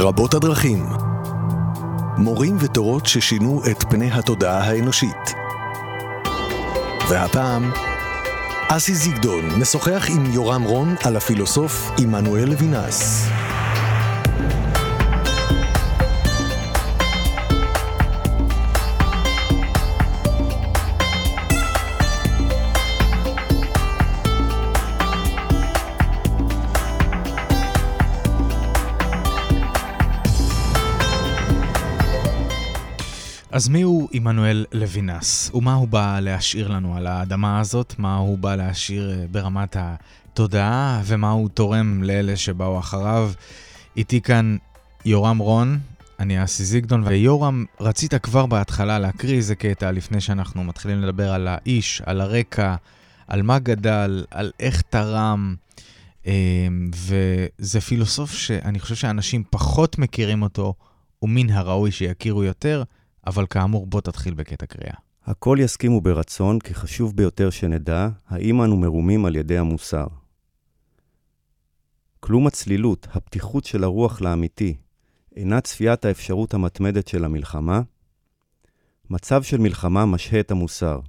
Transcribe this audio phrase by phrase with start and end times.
[0.00, 0.86] רבות הדרכים.
[2.16, 5.34] מורים ותורות ששינו את פני התודעה האנושית.
[7.08, 7.70] והפעם,
[8.68, 13.28] אסי זיגדון משוחח עם יורם רון על הפילוסוף עמנואל לוינס.
[33.60, 35.50] אז מי הוא עמנואל לוינס?
[35.54, 37.94] ומה הוא בא להשאיר לנו על האדמה הזאת?
[37.98, 41.02] מה הוא בא להשאיר אה, ברמת התודעה?
[41.04, 43.32] ומה הוא תורם לאלה שבאו אחריו?
[43.96, 44.56] איתי כאן
[45.04, 45.78] יורם רון,
[46.20, 51.48] אני אסי זיגדון, ויורם, רצית כבר בהתחלה להקריא איזה קטע לפני שאנחנו מתחילים לדבר על
[51.48, 52.74] האיש, על הרקע,
[53.28, 55.54] על מה גדל, על איך תרם.
[56.26, 56.32] אה,
[56.94, 60.74] וזה פילוסוף שאני חושב שאנשים פחות מכירים אותו,
[61.22, 62.82] ומן הראוי שיכירו יותר.
[63.26, 64.94] אבל כאמור, בוא תתחיל בקטע קריאה.
[65.24, 70.06] הכל יסכימו ברצון, כי חשוב ביותר שנדע, האם אנו מרומים על ידי המוסר.
[72.20, 74.76] כלום הצלילות, הפתיחות של הרוח לאמיתי,
[75.36, 77.80] אינה צפיית האפשרות המתמדת של המלחמה.
[79.10, 81.00] מצב של מלחמה משהה את המוסר.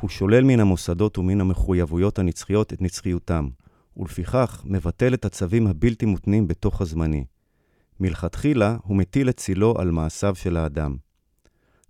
[0.00, 3.48] הוא שולל מן המוסדות ומן המחויבויות הנצחיות את נצחיותם,
[3.96, 7.24] ולפיכך מבטל את הצווים הבלתי מותנים בתוך הזמני.
[8.00, 10.96] מלכתחילה הוא מטיל את צילו על מעשיו של האדם.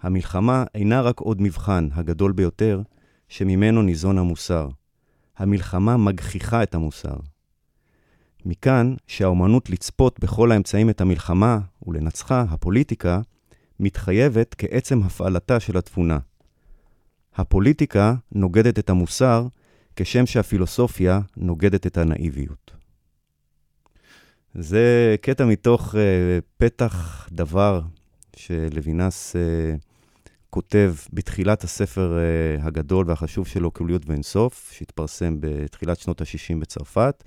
[0.05, 2.83] המלחמה אינה רק עוד מבחן, הגדול ביותר,
[3.29, 4.69] שממנו ניזון המוסר.
[5.37, 7.17] המלחמה מגחיכה את המוסר.
[8.45, 13.21] מכאן שהאומנות לצפות בכל האמצעים את המלחמה ולנצחה, הפוליטיקה,
[13.81, 16.19] מתחייבת כעצם הפעלתה של התבונה.
[17.35, 19.47] הפוליטיקה נוגדת את המוסר,
[19.97, 22.71] כשם שהפילוסופיה נוגדת את הנאיביות.
[24.55, 25.99] זה קטע מתוך uh,
[26.57, 27.81] פתח דבר
[28.37, 29.94] שלוינס uh,
[30.55, 37.25] כותב בתחילת הספר uh, הגדול והחשוב שלו, קוליות ואינסוף, שהתפרסם בתחילת שנות ה-60 בצרפת.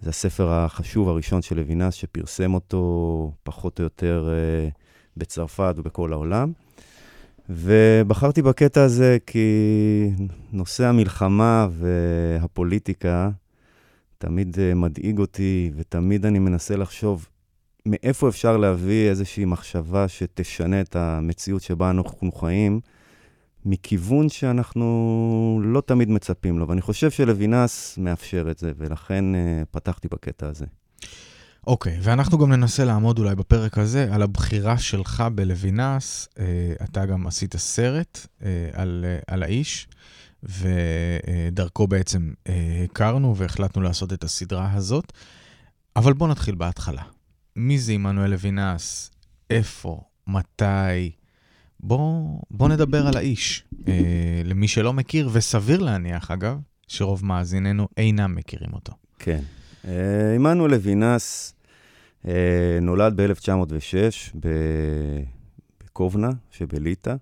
[0.00, 4.72] זה הספר החשוב הראשון של לוינס, שפרסם אותו פחות או יותר uh,
[5.16, 6.52] בצרפת ובכל העולם.
[7.48, 9.48] ובחרתי בקטע הזה כי
[10.52, 13.30] נושא המלחמה והפוליטיקה
[14.18, 17.28] תמיד uh, מדאיג אותי, ותמיד אני מנסה לחשוב
[17.88, 22.80] מאיפה אפשר להביא איזושהי מחשבה שתשנה את המציאות שבה אנחנו חיים,
[23.64, 26.68] מכיוון שאנחנו לא תמיד מצפים לו.
[26.68, 29.38] ואני חושב שלוינס מאפשר את זה, ולכן uh,
[29.70, 30.66] פתחתי בקטע הזה.
[31.66, 36.28] אוקיי, okay, ואנחנו גם ננסה לעמוד אולי בפרק הזה על הבחירה שלך בלוינס.
[36.34, 36.40] Uh,
[36.84, 39.88] אתה גם עשית סרט uh, על, uh, על האיש,
[40.42, 42.50] ודרכו בעצם uh,
[42.84, 45.12] הכרנו והחלטנו לעשות את הסדרה הזאת.
[45.96, 47.02] אבל בוא נתחיל בהתחלה.
[47.58, 49.10] מי זה עמנואל לוינס?
[49.50, 50.00] איפה?
[50.26, 51.10] מתי?
[51.80, 53.64] בוא, בוא נדבר על האיש.
[53.88, 56.58] אה, למי שלא מכיר, וסביר להניח, אגב,
[56.88, 58.92] שרוב מאזיננו אינם מכירים אותו.
[59.18, 59.40] כן.
[59.84, 61.54] אה, עמנואל לוינס
[62.28, 64.36] אה, נולד ב-1906
[65.84, 67.14] בקובנה שבליטא,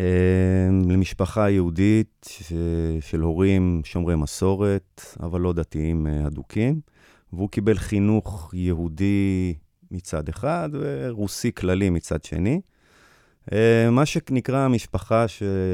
[0.00, 0.04] אה,
[0.88, 2.52] למשפחה יהודית ש...
[3.00, 6.80] של הורים שומרי מסורת, אבל לא דתיים אה, אדוקים.
[7.32, 9.54] והוא קיבל חינוך יהודי
[9.90, 12.60] מצד אחד ורוסי כללי מצד שני.
[13.52, 15.26] אה, מה שנקרא משפחה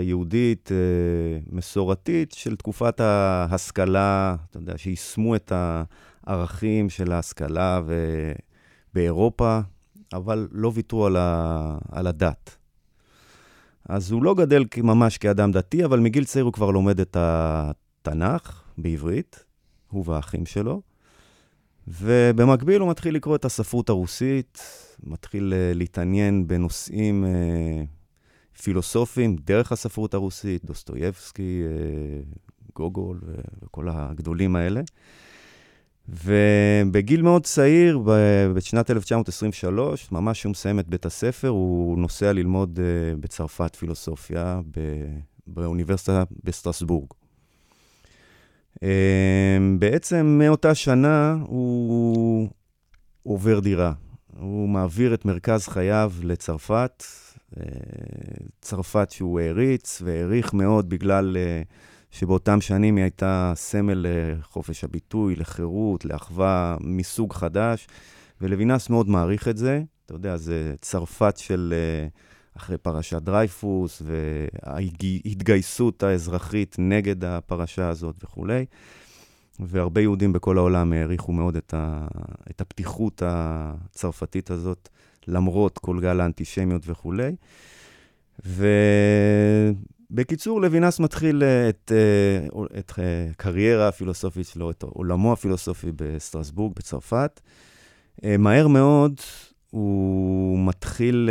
[0.02, 5.52] יהודית אה, מסורתית של תקופת ההשכלה, אתה יודע, שיישמו את
[6.26, 7.80] הערכים של ההשכלה
[8.94, 9.60] באירופה,
[10.12, 12.56] אבל לא ויתרו על, ה, על הדת.
[13.88, 18.62] אז הוא לא גדל ממש כאדם דתי, אבל מגיל צעיר הוא כבר לומד את התנ"ך
[18.78, 19.44] בעברית,
[19.90, 20.82] הוא והאחים שלו.
[21.88, 24.60] ובמקביל הוא מתחיל לקרוא את הספרות הרוסית,
[25.02, 33.20] מתחיל uh, להתעניין בנושאים uh, פילוסופיים דרך הספרות הרוסית, דוסטויבסקי, uh, גוגול
[33.62, 34.80] וכל הגדולים האלה.
[36.09, 37.98] ובגיל מאוד צעיר,
[38.54, 44.60] בשנת 1923, ממש כשהוא מסיים את בית הספר, הוא נוסע ללמוד uh, בצרפת פילוסופיה
[45.47, 47.06] באוניברסיטה בסטרסבורג.
[48.82, 52.48] אמ, בעצם מאותה שנה הוא
[53.22, 53.92] עובר דירה.
[54.38, 57.04] הוא מעביר את מרכז חייו לצרפת,
[57.56, 57.62] אה,
[58.60, 61.62] צרפת שהוא העריץ והעריך מאוד בגלל אה,
[62.10, 67.86] שבאותם שנים היא הייתה סמל לחופש הביטוי, לחירות, לאחווה מסוג חדש,
[68.40, 69.82] ולוינס מאוד מעריך את זה.
[70.06, 71.74] אתה יודע, זה צרפת של...
[71.76, 72.08] אה,
[72.56, 78.64] אחרי פרשת דרייפוס, וההתגייסות האזרחית נגד הפרשה הזאת וכולי.
[79.60, 82.06] והרבה יהודים בכל העולם העריכו מאוד את, ה,
[82.50, 84.88] את הפתיחות הצרפתית הזאת,
[85.28, 87.36] למרות כל גל האנטישמיות וכולי.
[90.10, 91.92] ובקיצור, לוינס מתחיל את,
[92.78, 92.92] את,
[93.36, 97.41] קריירה הפילוסופית שלו, את עולמו הפילוסופי בסטרסבורג, בצרפת.
[98.38, 99.20] מהר מאוד
[99.70, 101.30] הוא מתחיל,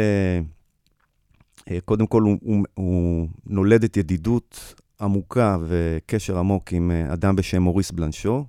[1.86, 7.62] קודם כל הוא, הוא, הוא נולד את ידידות עמוקה וקשר עמוק עם אה, אדם בשם
[7.62, 8.46] מוריס בלנשו,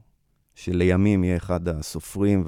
[0.55, 2.45] שלימים יהיה אחד הסופרים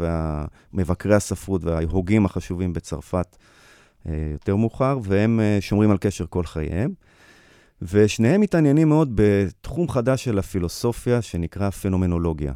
[0.72, 3.36] ומבקרי הספרות וההוגים החשובים בצרפת
[4.08, 6.94] אה, יותר מאוחר, והם אה, שומרים על קשר כל חייהם.
[7.82, 12.52] ושניהם מתעניינים מאוד בתחום חדש של הפילוסופיה שנקרא פנומנולוגיה.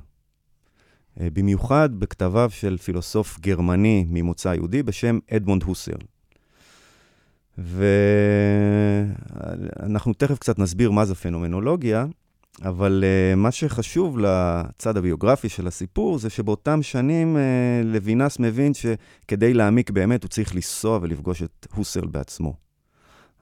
[1.16, 5.92] במיוחד בכתביו של פילוסוף גרמני ממוצא יהודי בשם אדמונד הוסר.
[9.80, 12.06] ואנחנו תכף קצת נסביר מה זה פנומנולוגיה,
[12.64, 17.40] אבל uh, מה שחשוב לצד הביוגרפי של הסיפור זה שבאותם שנים uh,
[17.84, 22.54] לוינס מבין שכדי להעמיק באמת הוא צריך לנסוע ולפגוש את הוסרל בעצמו.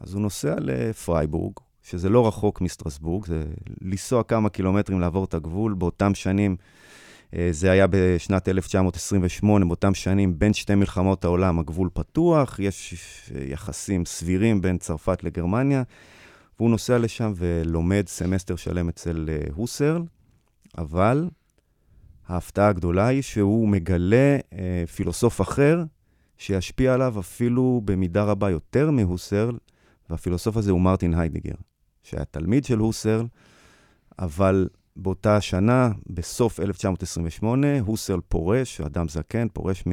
[0.01, 1.53] אז הוא נוסע לפרייבורג,
[1.83, 3.45] שזה לא רחוק מסטרסבורג, זה
[3.81, 5.75] לנסוע כמה קילומטרים לעבור את הגבול.
[5.75, 6.57] באותם שנים
[7.51, 12.95] זה היה בשנת 1928, באותם שנים, בין שתי מלחמות העולם, הגבול פתוח, יש
[13.49, 15.83] יחסים סבירים בין צרפת לגרמניה,
[16.59, 20.03] והוא נוסע לשם ולומד סמסטר שלם אצל אה, הוסרל,
[20.79, 21.29] אבל
[22.29, 25.85] ההפתעה הגדולה היא שהוא מגלה אה, פילוסוף אחר,
[26.39, 29.59] שישפיע עליו אפילו במידה רבה יותר מהוסרל,
[30.11, 31.55] והפילוסוף הזה הוא מרטין היידיגר,
[32.03, 33.27] שהיה תלמיד של הוסרל,
[34.19, 39.93] אבל באותה שנה, בסוף 1928, הוסרל פורש, אדם זקן, פורש מ...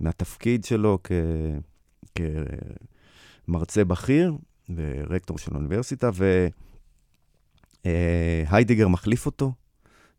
[0.00, 1.12] מהתפקיד שלו כ...
[3.46, 4.34] כמרצה בכיר
[4.74, 6.10] ורקטור של האוניברסיטה,
[7.84, 9.52] והיידיגר מחליף אותו,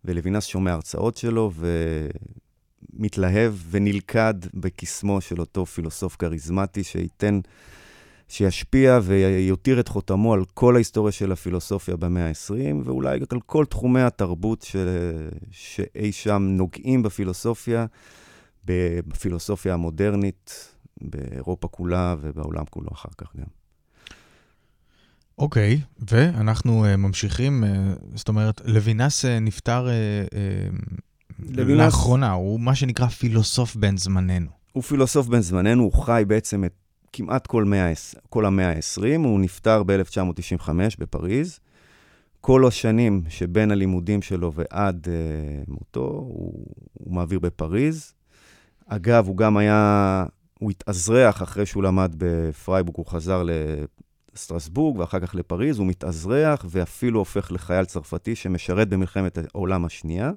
[0.06, 1.52] ולוינס שומע הרצאות שלו,
[2.94, 7.40] ומתלהב ונלכד בקסמו של אותו פילוסוף כריזמטי שייתן...
[8.28, 14.02] שישפיע ויותיר את חותמו על כל ההיסטוריה של הפילוסופיה במאה ה-20, ואולי על כל תחומי
[14.02, 14.76] התרבות ש...
[15.52, 17.86] שאי שם נוגעים בפילוסופיה,
[18.66, 23.46] בפילוסופיה המודרנית, באירופה כולה ובעולם כולו אחר כך גם.
[25.38, 27.68] אוקיי, okay, ואנחנו uh, ממשיכים, uh,
[28.16, 31.80] זאת אומרת, לוינס uh, נפטר uh, uh, לוינס...
[31.80, 34.50] לאחרונה, הוא מה שנקרא פילוסוף בן זמננו.
[34.72, 36.74] הוא פילוסוף בן זמננו, הוא חי בעצם את
[37.13, 37.94] כמעט כל, מאה,
[38.30, 40.69] כל המאה ה-20, הוא נפטר ב-1995
[41.00, 41.59] בפריז.
[42.42, 48.13] כל השנים שבין הלימודים שלו ועד uh, מותו, הוא, הוא מעביר בפריז.
[48.88, 50.25] אגב, הוא גם היה,
[50.59, 53.44] הוא התאזרח אחרי שהוא למד בפרייבורג, הוא חזר
[54.33, 60.31] לסטרסבורג ואחר כך לפריז, הוא מתאזרח ואפילו הופך לחייל צרפתי שמשרת במלחמת העולם השנייה,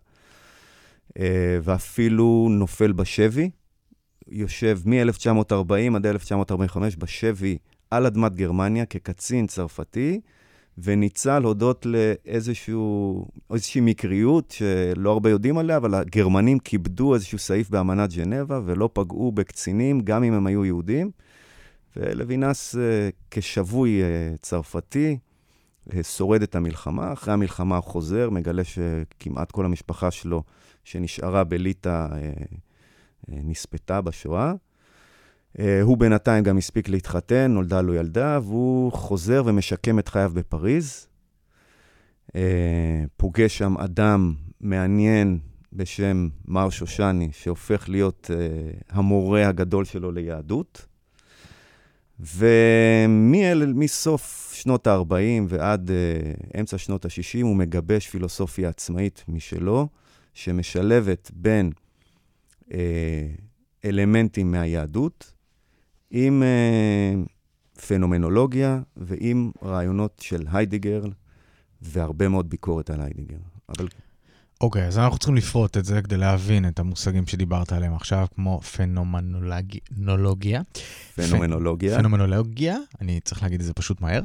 [1.09, 1.13] uh,
[1.63, 3.51] ואפילו נופל בשבי.
[4.31, 7.59] יושב מ-1940 עד 1945 בשבי
[7.91, 10.21] על אדמת גרמניה כקצין צרפתי,
[10.79, 18.61] וניצל הודות לאיזושהי מקריות שלא הרבה יודעים עליה, אבל הגרמנים כיבדו איזשהו סעיף באמנת ג'נבה
[18.65, 21.11] ולא פגעו בקצינים, גם אם הם היו יהודים.
[21.97, 25.19] ולוינס, אה, כשבוי אה, צרפתי,
[25.95, 27.13] אה, שורד את המלחמה.
[27.13, 30.43] אחרי המלחמה הוא חוזר, מגלה שכמעט כל המשפחה שלו
[30.85, 32.07] שנשארה בליטא
[33.29, 34.53] נספתה בשואה.
[35.59, 41.07] אה, הוא בינתיים גם הספיק להתחתן, נולדה לו ילדה, והוא חוזר ומשקם את חייו בפריז.
[42.37, 45.39] אה, פוגש שם אדם מעניין
[45.73, 50.87] בשם מר שושני, שהופך להיות אה, המורה הגדול שלו ליהדות.
[53.49, 55.15] ומסוף שנות ה-40
[55.49, 55.91] ועד
[56.61, 59.89] אמצע שנות ה-60 הוא מגבש פילוסופיה עצמאית משלו,
[60.35, 61.80] שמשלבת בין אה,
[63.85, 65.33] אלמנטים מהיהדות,
[66.11, 67.15] עם אה,
[67.87, 71.03] פנומנולוגיה ועם רעיונות של היידיגר,
[71.83, 73.39] והרבה מאוד ביקורת על היידיגר.
[73.69, 73.89] אבל...
[74.61, 78.27] אוקיי, okay, אז אנחנו צריכים לפרוט את זה כדי להבין את המושגים שדיברת עליהם עכשיו,
[78.35, 79.81] כמו פנומנולוגיה.
[81.15, 81.99] פנומנולוגיה.
[81.99, 84.21] פנומנולוגיה, אני צריך להגיד את זה פשוט מהר.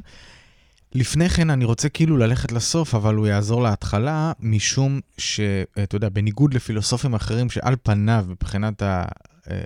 [0.95, 6.53] לפני כן אני רוצה כאילו ללכת לסוף, אבל הוא יעזור להתחלה, משום שאתה יודע, בניגוד
[6.53, 9.05] לפילוסופים אחרים שעל פניו, מבחינת ה...
[9.49, 9.61] אה,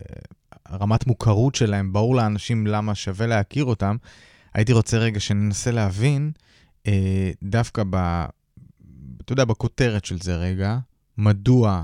[0.71, 3.95] רמת מוכרות שלהם, ברור לאנשים למה שווה להכיר אותם,
[4.53, 6.31] הייתי רוצה רגע שננסה להבין,
[6.88, 8.25] אה, דווקא ב...
[9.21, 10.77] אתה יודע, בכותרת של זה רגע,
[11.17, 11.83] מדוע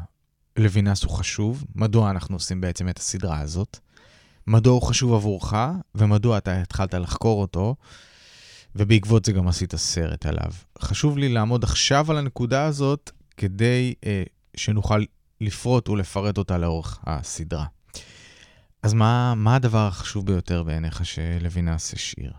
[0.57, 3.79] לוינס הוא חשוב, מדוע אנחנו עושים בעצם את הסדרה הזאת,
[4.47, 5.53] מדוע הוא חשוב עבורך,
[5.95, 7.75] ומדוע אתה התחלת לחקור אותו.
[8.75, 10.51] ובעקבות זה גם עשית סרט עליו.
[10.79, 14.23] חשוב לי לעמוד עכשיו על הנקודה הזאת, כדי אה,
[14.57, 15.03] שנוכל
[15.41, 17.65] לפרוט ולפרט אותה לאורך הסדרה.
[18.83, 22.31] אז מה, מה הדבר החשוב ביותר בעיניך שלוינס השאיר?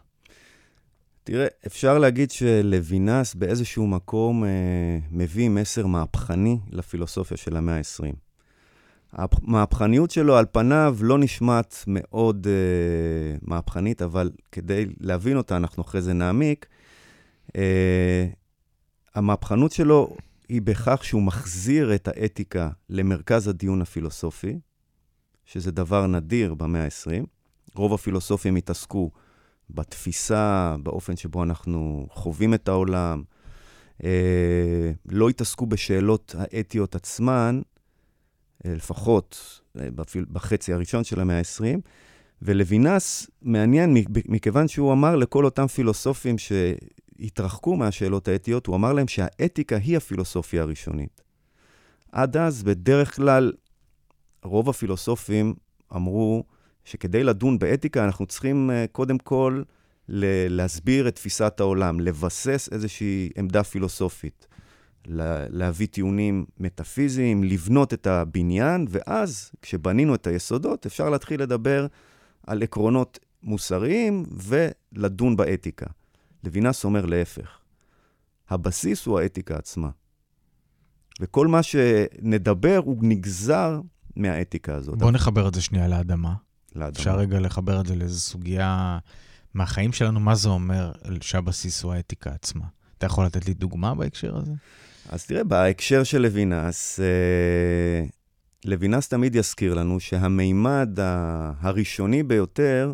[1.25, 8.26] תראה, אפשר להגיד שלוינס באיזשהו מקום אה, מביא מסר מהפכני לפילוסופיה של המאה ה-20.
[9.13, 16.03] המהפכניות שלו על פניו לא נשמעת מאוד אה, מהפכנית, אבל כדי להבין אותה, אנחנו אחרי
[16.03, 16.67] זה נעמיק.
[17.57, 18.27] אה,
[19.15, 20.17] המהפכנות שלו
[20.49, 24.59] היא בכך שהוא מחזיר את האתיקה למרכז הדיון הפילוסופי,
[25.45, 27.27] שזה דבר נדיר במאה ה-20.
[27.75, 29.11] רוב הפילוסופים התעסקו
[29.71, 33.23] בתפיסה, באופן שבו אנחנו חווים את העולם,
[34.05, 37.61] אה, לא התעסקו בשאלות האתיות עצמן,
[38.75, 39.89] לפחות אה,
[40.33, 41.81] בחצי הראשון של המאה ה-20,
[42.43, 49.77] ולוינס מעניין מכיוון שהוא אמר לכל אותם פילוסופים שהתרחקו מהשאלות האתיות, הוא אמר להם שהאתיקה
[49.77, 51.23] היא הפילוסופיה הראשונית.
[52.13, 53.53] עד אז, בדרך כלל,
[54.45, 55.55] רוב הפילוסופים
[55.97, 56.45] אמרו
[56.85, 59.63] שכדי לדון באתיקה, אנחנו צריכים uh, קודם כל
[60.09, 64.47] להסביר את תפיסת העולם, לבסס איזושהי עמדה פילוסופית,
[65.51, 71.87] להביא טיעונים מטאפיזיים, לבנות את הבניין, ואז, כשבנינו את היסודות, אפשר להתחיל לדבר
[72.47, 75.87] על עקרונות מוסריים ולדון באתיקה.
[76.45, 77.59] לוינס אומר להפך.
[78.49, 79.91] הבסיס הוא האתיקה עצמה.
[81.21, 83.81] וכל מה שנדבר הוא נגזר
[84.17, 84.99] מהאתיקה הזאת.
[84.99, 86.35] בוא נחבר את זה שנייה לאדמה.
[86.75, 86.89] לאדמה.
[86.89, 88.99] אפשר רגע לחבר את זה לאיזו סוגיה
[89.55, 92.65] מהחיים שלנו, מה זה אומר שהבסיס הוא האתיקה עצמה?
[92.99, 94.53] אתה יכול לתת לי דוגמה בהקשר הזה?
[95.09, 98.05] אז תראה, בהקשר של לוינס, אה,
[98.65, 100.99] לוינס תמיד יזכיר לנו שהמימד
[101.61, 102.93] הראשוני ביותר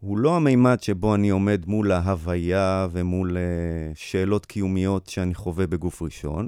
[0.00, 3.42] הוא לא המימד שבו אני עומד מול ההוויה ומול אה,
[3.94, 6.46] שאלות קיומיות שאני חווה בגוף ראשון,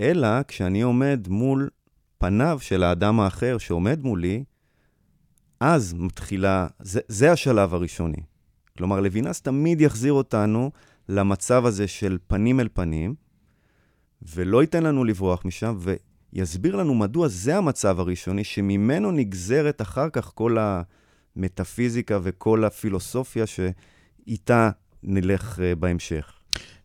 [0.00, 1.70] אלא כשאני עומד מול
[2.18, 4.44] פניו של האדם האחר שעומד מולי,
[5.60, 8.22] אז מתחילה, זה, זה השלב הראשוני.
[8.78, 10.70] כלומר, לוינס תמיד יחזיר אותנו
[11.08, 13.14] למצב הזה של פנים אל פנים,
[14.22, 15.78] ולא ייתן לנו לברוח משם,
[16.32, 20.56] ויסביר לנו מדוע זה המצב הראשוני, שממנו נגזרת אחר כך כל
[21.36, 24.70] המטאפיזיקה וכל הפילוסופיה שאיתה
[25.02, 26.32] נלך uh, בהמשך.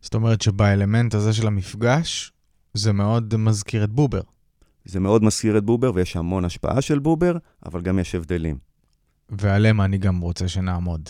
[0.00, 2.32] זאת אומרת שבאלמנט הזה של המפגש,
[2.74, 4.20] זה מאוד מזכיר את בובר.
[4.84, 7.36] זה מאוד מזכיר את בובר, ויש המון השפעה של בובר,
[7.66, 8.58] אבל גם יש הבדלים.
[9.28, 11.08] ועליהם אני גם רוצה שנעמוד.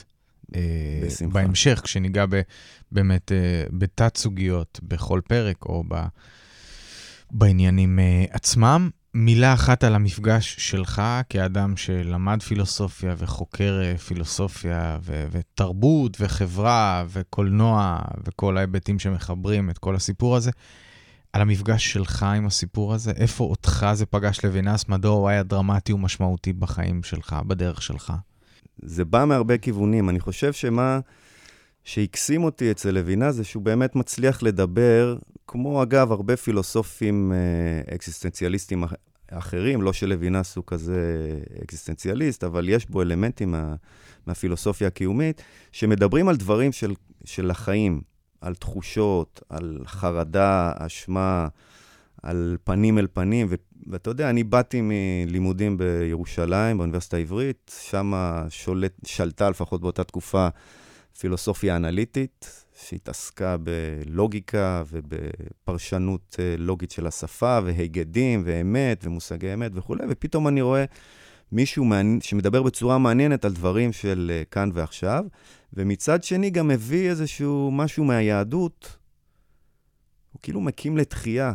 [0.55, 0.61] אה,
[1.07, 1.35] בשמחה.
[1.35, 2.41] בהמשך, כשניגע ב,
[2.93, 5.95] באמת אה, בתת-סוגיות בכל פרק, או ב,
[7.31, 8.91] בעניינים אה, עצמם.
[9.15, 18.57] מילה אחת על המפגש שלך כאדם שלמד פילוסופיה וחוקר פילוסופיה ו- ותרבות וחברה וקולנוע וכל
[18.57, 20.51] ההיבטים שמחברים את כל הסיפור הזה.
[21.33, 23.11] על המפגש שלך עם הסיפור הזה?
[23.11, 24.89] איפה אותך זה פגש לוינס?
[24.89, 28.13] מדוע הוא היה דרמטי ומשמעותי בחיים שלך, בדרך שלך?
[28.83, 30.09] זה בא מהרבה כיוונים.
[30.09, 31.01] אני חושב שמה
[31.85, 35.17] שהקסים אותי אצל לוינס זה שהוא באמת מצליח לדבר,
[35.47, 38.85] כמו אגב, הרבה פילוסופים אה, אקזיסטנציאליסטים
[39.31, 41.29] אחרים, לא שלוינס הוא כזה
[41.63, 43.75] אקזיסטנציאליסט, אבל יש בו אלמנטים מה,
[44.27, 48.01] מהפילוסופיה הקיומית, שמדברים על דברים של, של החיים.
[48.45, 51.49] על תחושות, על חרדה, אשמה,
[52.25, 53.47] על פנים אל פנים.
[53.51, 53.55] ו-
[53.87, 58.13] ואתה יודע, אני באתי מלימודים בירושלים, באוניברסיטה העברית, שם
[59.05, 60.49] שלטה לפחות באותה תקופה
[61.19, 70.49] פילוסופיה אנליטית, שהתעסקה בלוגיקה ובפרשנות אה, לוגית של השפה, והיגדים, ואמת, ומושגי אמת וכולי, ופתאום
[70.49, 70.85] אני רואה
[71.53, 75.25] מישהו מעניין, שמדבר בצורה מעניינת על דברים של אה, כאן ועכשיו,
[75.73, 78.97] ומצד שני גם מביא איזשהו משהו מהיהדות,
[80.33, 81.53] הוא כאילו מקים לתחייה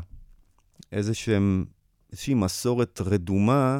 [0.91, 1.65] איזשהם,
[2.11, 3.79] איזושהי מסורת רדומה.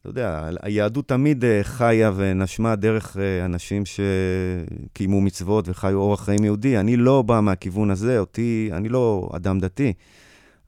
[0.00, 6.44] אתה יודע, היהדות תמיד אה, חיה ונשמה דרך אה, אנשים שקיימו מצוות וחיו אורח חיים
[6.44, 6.78] יהודי.
[6.78, 9.92] אני לא בא מהכיוון הזה, אותי, אני לא אדם דתי.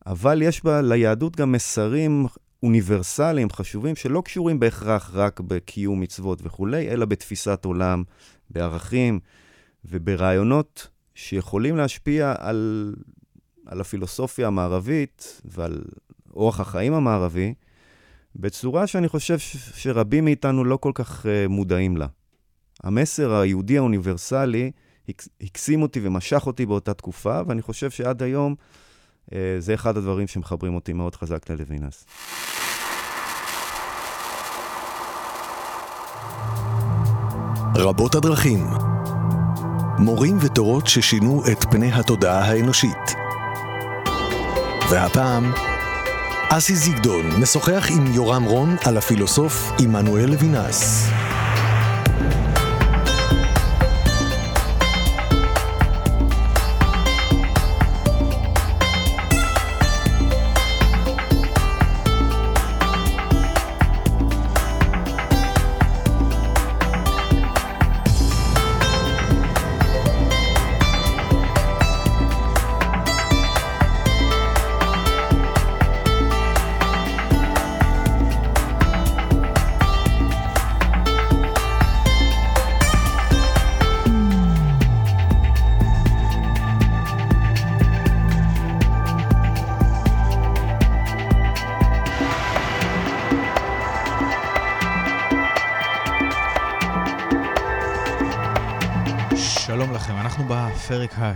[0.06, 2.26] אבל יש בה ליהדות גם מסרים
[2.62, 8.02] אוניברסליים, חשובים, שלא קשורים בהכרח רק בקיום מצוות וכולי, אלא בתפיסת עולם,
[8.50, 9.20] בערכים
[9.84, 12.94] וברעיונות שיכולים להשפיע על,
[13.68, 15.82] על הפילוסופיה המערבית ועל
[16.34, 17.54] אורח החיים המערבי,
[18.36, 19.38] בצורה שאני חושב
[19.74, 22.06] שרבים מאיתנו לא כל כך uh, מודעים לה.
[22.84, 24.70] המסר היהודי האוניברסלי
[25.40, 28.54] הקסים אותי ומשך אותי באותה תקופה, ואני חושב שעד היום
[29.30, 32.06] uh, זה אחד הדברים שמחברים אותי מאוד חזק ללוינס.
[37.76, 38.66] רבות הדרכים.
[39.98, 43.17] מורים ותורות ששינו את פני התודעה האנושית.
[44.90, 45.52] והפעם,
[46.50, 51.08] אסי זיגדון משוחח עם יורם רון על הפילוסוף עמנואל לוינס.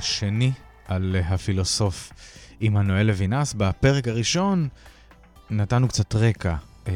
[0.03, 0.53] השני
[0.89, 2.13] על הפילוסוף
[2.61, 3.55] עמנואל לוינס.
[3.55, 4.69] בפרק הראשון
[5.51, 6.55] נתנו קצת רקע
[6.89, 6.93] אה,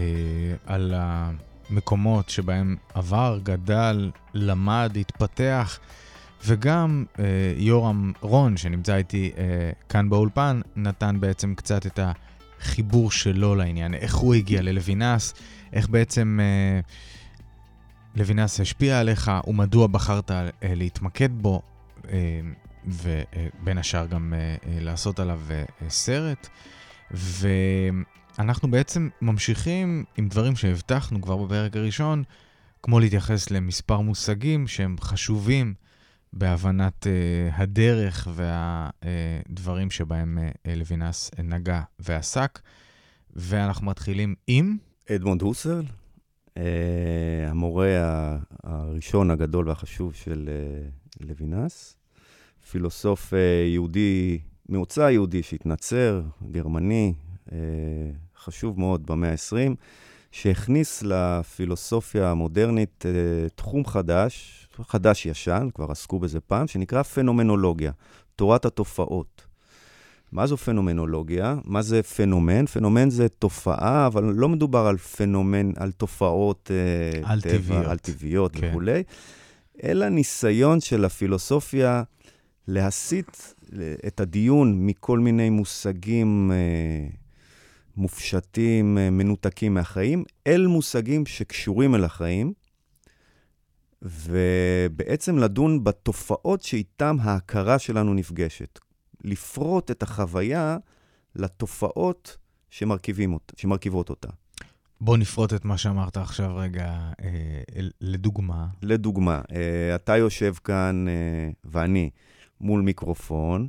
[0.67, 5.79] על המקומות שבהם עבר, גדל, למד, התפתח,
[6.47, 7.25] וגם אה,
[7.57, 14.15] יורם רון, שנמצא איתי אה, כאן באולפן, נתן בעצם קצת את החיבור שלו לעניין, איך
[14.15, 15.35] הוא הגיע ללוינס,
[15.73, 16.41] איך בעצם...
[16.43, 16.81] אה,
[18.17, 21.63] לוינס השפיע עליך ומדוע בחרת אה, להתמקד בו.
[22.87, 23.23] אה,
[23.63, 25.41] ובין השאר גם אה, אה, לעשות עליו
[25.89, 26.49] סרט.
[27.11, 32.23] ואנחנו בעצם ממשיכים עם דברים שהבטחנו כבר בפרק הראשון,
[32.83, 35.75] כמו להתייחס למספר מושגים שהם חשובים
[36.33, 37.07] בהבנת
[37.53, 40.39] הדרך והדברים שבהם
[40.77, 42.61] לוינס נגע ועסק.
[43.37, 44.77] ואנחנו מתחילים עם...
[45.11, 45.85] אדמונד הוסרל,
[47.49, 47.89] המורה
[48.63, 50.49] הראשון הגדול והחשוב של
[51.21, 51.97] לוינס,
[52.71, 57.15] פילוסוף אה, יהודי, ממוצא יהודי שהתנצר, גרמני,
[57.53, 57.59] אה,
[58.39, 59.75] חשוב מאוד במאה ה-20,
[60.31, 67.93] שהכניס לפילוסופיה המודרנית אה, תחום חדש, חדש-ישן, כבר עסקו בזה פעם, שנקרא פנומנולוגיה,
[68.37, 69.47] תורת התופעות.
[70.33, 71.57] מה זו פנומנולוגיה?
[71.65, 72.67] מה זה פנומן?
[72.67, 76.71] פנומן זה תופעה, אבל לא מדובר על פנומן, על תופעות
[77.23, 78.69] על טבע, טבעיות, על טבעיות כן.
[78.71, 79.03] וכולי.
[79.83, 82.03] אלא ניסיון של הפילוסופיה
[82.69, 83.37] להסיט
[84.07, 87.09] את הדיון מכל מיני מושגים אה,
[87.97, 92.53] מופשטים, אה, מנותקים מהחיים, אל מושגים שקשורים אל החיים,
[94.03, 98.79] ובעצם לדון בתופעות שאיתן ההכרה שלנו נפגשת.
[99.25, 100.77] לפרוט את החוויה
[101.35, 102.37] לתופעות
[103.57, 104.29] שמרכיבות אותה.
[105.01, 108.67] בוא נפרוט את מה שאמרת עכשיו רגע, אה, לדוגמה.
[108.83, 112.11] לדוגמה, אה, אתה יושב כאן, אה, ואני,
[112.61, 113.69] מול מיקרופון,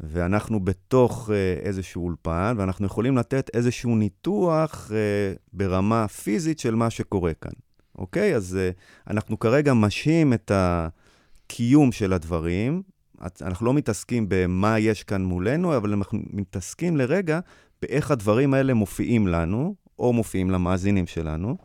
[0.00, 6.90] ואנחנו בתוך אה, איזשהו אולפן, ואנחנו יכולים לתת איזשהו ניתוח אה, ברמה פיזית של מה
[6.90, 7.52] שקורה כאן,
[7.98, 8.36] אוקיי?
[8.36, 8.70] אז אה,
[9.10, 12.82] אנחנו כרגע משהים את הקיום של הדברים.
[13.42, 17.40] אנחנו לא מתעסקים במה יש כאן מולנו, אבל אנחנו מתעסקים לרגע
[17.82, 21.56] באיך הדברים האלה מופיעים לנו, או מופיעים למאזינים שלנו.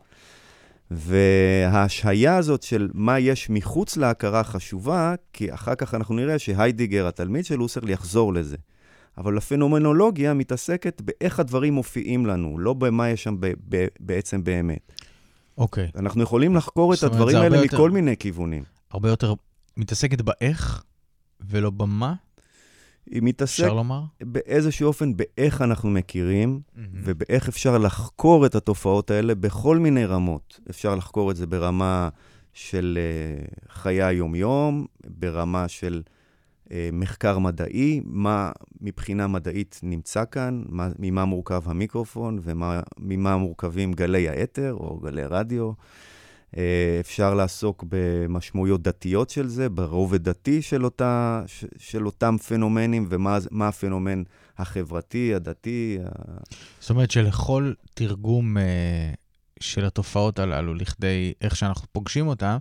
[0.90, 7.44] וההשהיה הזאת של מה יש מחוץ להכרה חשובה, כי אחר כך אנחנו נראה שהיידיגר, התלמיד
[7.44, 8.56] של הוסרל, יחזור לזה.
[9.18, 14.92] אבל הפנומנולוגיה מתעסקת באיך הדברים מופיעים לנו, לא במה יש שם ב- ב- בעצם באמת.
[15.58, 15.90] אוקיי.
[15.94, 15.98] Okay.
[15.98, 18.62] אנחנו יכולים לחקור את הדברים האלה יותר, מכל מיני כיוונים.
[18.90, 19.34] הרבה יותר
[19.76, 20.82] מתעסקת באיך
[21.40, 22.14] ולא במה?
[23.10, 23.64] היא מתעסק
[24.20, 26.80] באיזשהו אופן באיך אנחנו מכירים, mm-hmm.
[26.94, 30.60] ובאיך אפשר לחקור את התופעות האלה בכל מיני רמות.
[30.70, 32.08] אפשר לחקור את זה ברמה
[32.52, 36.02] של uh, חיי היום-יום, ברמה של
[36.68, 44.28] uh, מחקר מדעי, מה מבחינה מדעית נמצא כאן, מה, ממה מורכב המיקרופון וממה מורכבים גלי
[44.28, 45.72] האתר או גלי רדיו.
[46.56, 51.42] אה, אפשר לעסוק במשמעויות דתיות של זה, ברובד דתי של, אותה,
[51.78, 54.22] של אותם פנומנים, ומה הפנומן
[54.58, 55.98] החברתי, הדתי.
[56.80, 58.60] זאת אומרת שלכל תרגום uh,
[59.60, 62.56] של התופעות הללו, לכדי איך שאנחנו פוגשים אותם,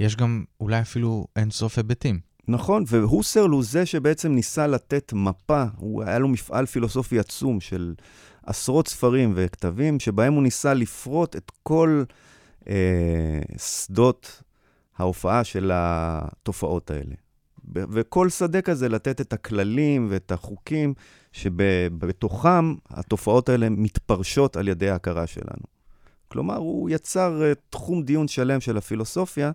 [0.00, 2.20] יש גם אולי אפילו אינסוף היבטים.
[2.48, 7.94] נכון, והוסרל הוא זה שבעצם ניסה לתת מפה, הוא, היה לו מפעל פילוסופי עצום של
[8.46, 12.04] עשרות ספרים וכתבים, שבהם הוא ניסה לפרוט את כל...
[12.68, 14.42] אה, שדות
[14.98, 17.14] ההופעה של התופעות האלה.
[17.74, 20.94] וכל שדה כזה לתת את הכללים ואת החוקים
[21.32, 25.76] שבתוכם התופעות האלה מתפרשות על ידי ההכרה שלנו.
[26.28, 29.50] כלומר, הוא יצר uh, תחום דיון שלם של הפילוסופיה,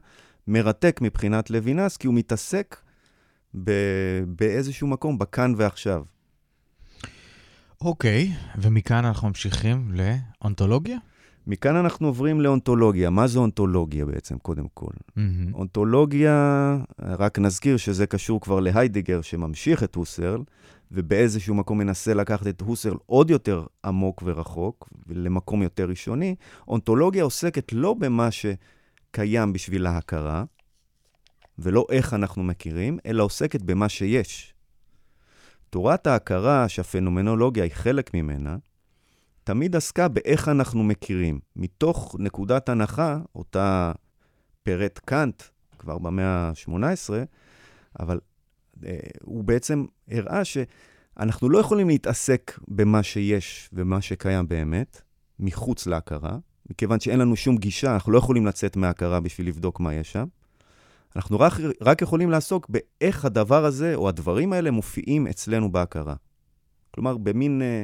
[0.47, 2.77] מרתק מבחינת לוינס, כי הוא מתעסק
[3.63, 6.03] ב- באיזשהו מקום, בכאן ועכשיו.
[7.81, 10.97] אוקיי, ומכאן אנחנו ממשיכים לאונתולוגיה?
[11.51, 13.09] מכאן אנחנו עוברים לאונתולוגיה.
[13.09, 14.91] מה זה אונתולוגיה בעצם, קודם כל?
[15.09, 15.53] Mm-hmm.
[15.53, 20.41] אונתולוגיה, רק נזכיר שזה קשור כבר להיידיגר שממשיך את הוסרל,
[20.91, 26.35] ובאיזשהו מקום מנסה לקחת את הוסרל עוד יותר עמוק ורחוק, למקום יותר ראשוני.
[26.67, 30.43] אונתולוגיה עוסקת לא במה שקיים בשביל ההכרה,
[31.59, 34.53] ולא איך אנחנו מכירים, אלא עוסקת במה שיש.
[35.69, 38.57] תורת ההכרה, שהפנומנולוגיה היא חלק ממנה,
[39.51, 41.39] תמיד עסקה באיך אנחנו מכירים.
[41.55, 43.91] מתוך נקודת הנחה, אותה
[44.63, 45.43] פירט קאנט
[45.79, 47.09] כבר במאה ה-18,
[47.99, 48.19] אבל
[48.85, 55.01] אה, הוא בעצם הראה שאנחנו לא יכולים להתעסק במה שיש ומה שקיים באמת,
[55.39, 56.37] מחוץ להכרה,
[56.69, 60.25] מכיוון שאין לנו שום גישה, אנחנו לא יכולים לצאת מההכרה בשביל לבדוק מה יש שם.
[61.15, 66.15] אנחנו רק, רק יכולים לעסוק באיך הדבר הזה, או הדברים האלה, מופיעים אצלנו בהכרה.
[66.91, 67.61] כלומר, במין...
[67.61, 67.83] אה,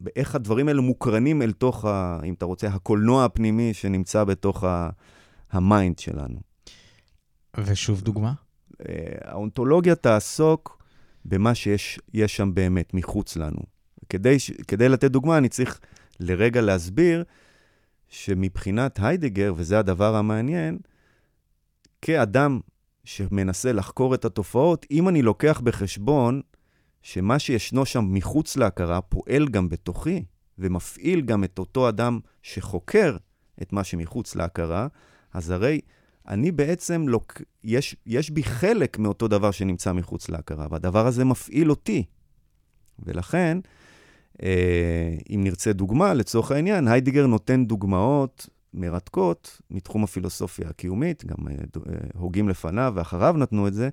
[0.00, 4.90] באיך הדברים האלה מוקרנים אל תוך, ה, אם אתה רוצה, הקולנוע הפנימי שנמצא בתוך ה,
[5.50, 6.40] ה mind שלנו.
[7.58, 8.32] ושוב דוגמה?
[8.80, 8.94] אה,
[9.24, 10.82] האונתולוגיה תעסוק
[11.24, 13.60] במה שיש שם באמת, מחוץ לנו.
[14.08, 14.36] כדי,
[14.68, 15.80] כדי לתת דוגמה, אני צריך
[16.20, 17.24] לרגע להסביר
[18.08, 20.78] שמבחינת היידגר, וזה הדבר המעניין,
[22.02, 22.60] כאדם
[23.04, 26.40] שמנסה לחקור את התופעות, אם אני לוקח בחשבון
[27.02, 30.24] שמה שישנו שם מחוץ להכרה פועל גם בתוכי,
[30.58, 33.16] ומפעיל גם את אותו אדם שחוקר
[33.62, 34.86] את מה שמחוץ להכרה,
[35.32, 35.80] אז הרי
[36.28, 37.42] אני בעצם, לוק...
[37.64, 42.04] יש, יש בי חלק מאותו דבר שנמצא מחוץ להכרה, והדבר הזה מפעיל אותי.
[42.98, 43.58] ולכן,
[44.42, 51.54] אה, אם נרצה דוגמה, לצורך העניין, היידיגר נותן דוגמאות מרתקות מתחום הפילוסופיה הקיומית, גם אה,
[51.54, 53.88] אה, הוגים לפניו ואחריו נתנו את זה,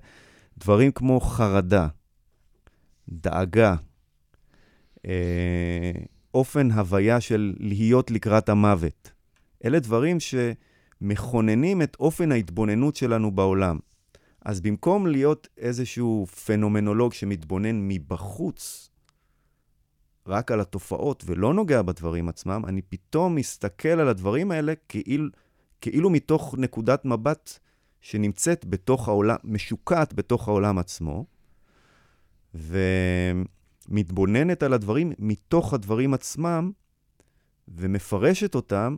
[0.58, 1.88] דברים כמו חרדה,
[3.12, 3.74] דאגה,
[5.06, 5.92] אה,
[6.34, 9.10] אופן הוויה של להיות לקראת המוות.
[9.64, 13.78] אלה דברים שמכוננים את אופן ההתבוננות שלנו בעולם.
[14.44, 18.90] אז במקום להיות איזשהו פנומנולוג שמתבונן מבחוץ,
[20.26, 25.28] רק על התופעות ולא נוגע בדברים עצמם, אני פתאום מסתכל על הדברים האלה כאילו,
[25.80, 27.58] כאילו מתוך נקודת מבט
[28.00, 31.24] שנמצאת בתוך העולם, משוקעת בתוך העולם עצמו.
[33.88, 36.70] ומתבוננת על הדברים מתוך הדברים עצמם,
[37.68, 38.96] ומפרשת אותם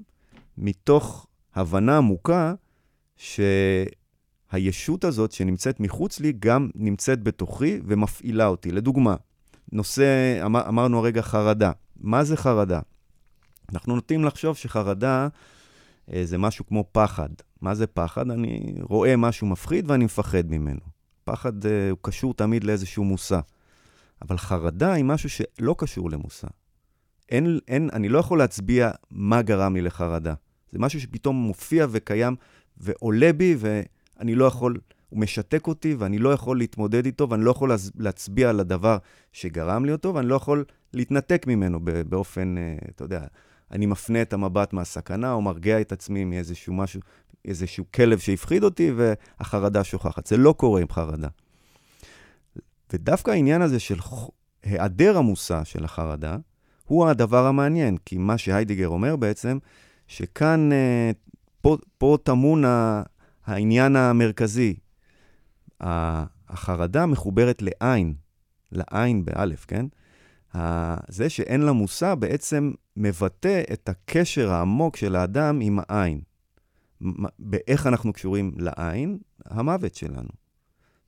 [0.59, 2.55] מתוך הבנה עמוקה
[3.17, 8.71] שהישות הזאת שנמצאת מחוץ לי גם נמצאת בתוכי ומפעילה אותי.
[8.71, 9.17] לדוגמה,
[9.73, 11.73] נושא, אמר, אמרנו הרגע חרדה.
[11.97, 12.81] מה זה חרדה?
[13.73, 15.29] אנחנו נוטים לחשוב שחרדה
[16.13, 17.29] אה, זה משהו כמו פחד.
[17.61, 18.31] מה זה פחד?
[18.31, 20.92] אני רואה משהו מפחיד ואני מפחד ממנו.
[21.25, 23.41] פחד uh, הוא קשור תמיד לאיזשהו מושא.
[24.23, 26.47] אבל חרדה היא משהו שלא קשור למושא.
[27.29, 30.35] אין, אין, אני לא יכול להצביע מה גרם לי לחרדה.
[30.73, 32.37] זה משהו שפתאום מופיע וקיים
[32.77, 37.51] ועולה בי, ואני לא יכול, הוא משתק אותי, ואני לא יכול להתמודד איתו, ואני לא
[37.51, 38.99] יכול להצביע על הדבר
[39.33, 43.25] שגרם לי אותו, ואני לא יכול להתנתק ממנו באופן, אה, אתה יודע,
[43.71, 47.01] אני מפנה את המבט מהסכנה, או מרגיע את עצמי מאיזשהו משהו,
[47.45, 50.27] איזשהו כלב שהפחיד אותי, והחרדה שוכחת.
[50.27, 51.29] זה לא קורה עם חרדה.
[52.93, 53.99] ודווקא העניין הזה של
[54.63, 56.37] היעדר המושא של החרדה,
[56.85, 59.59] הוא הדבר המעניין, כי מה שהיידיגר אומר בעצם,
[60.07, 61.11] שכאן, אה,
[61.61, 62.65] פה, פה טמון
[63.47, 64.75] העניין המרכזי.
[66.49, 68.15] החרדה מחוברת לעין,
[68.73, 69.87] לעין באלף, כן?
[71.09, 76.21] זה שאין לה מושא בעצם מבטא את הקשר העמוק של האדם עם העין.
[77.39, 79.19] באיך אנחנו קשורים לעין?
[79.45, 80.29] המוות שלנו.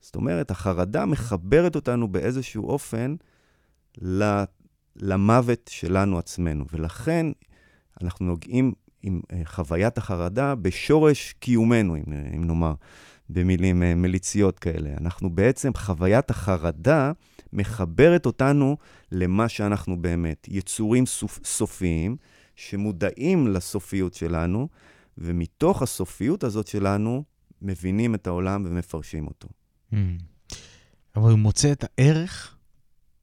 [0.01, 3.15] זאת אומרת, החרדה מחברת אותנו באיזשהו אופן
[4.95, 7.25] למוות שלנו עצמנו, ולכן
[8.01, 12.03] אנחנו נוגעים עם אה, חוויית החרדה בשורש קיומנו, אם,
[12.35, 12.73] אם נאמר,
[13.29, 14.89] במילים אה, מליציות כאלה.
[15.01, 17.11] אנחנו בעצם, חוויית החרדה
[17.53, 18.77] מחברת אותנו
[19.11, 22.15] למה שאנחנו באמת, יצורים סופ, סופיים
[22.55, 24.67] שמודעים לסופיות שלנו,
[25.17, 27.23] ומתוך הסופיות הזאת שלנו
[27.61, 29.47] מבינים את העולם ומפרשים אותו.
[29.93, 29.95] Mm.
[31.15, 32.57] אבל הוא מוצא את הערך,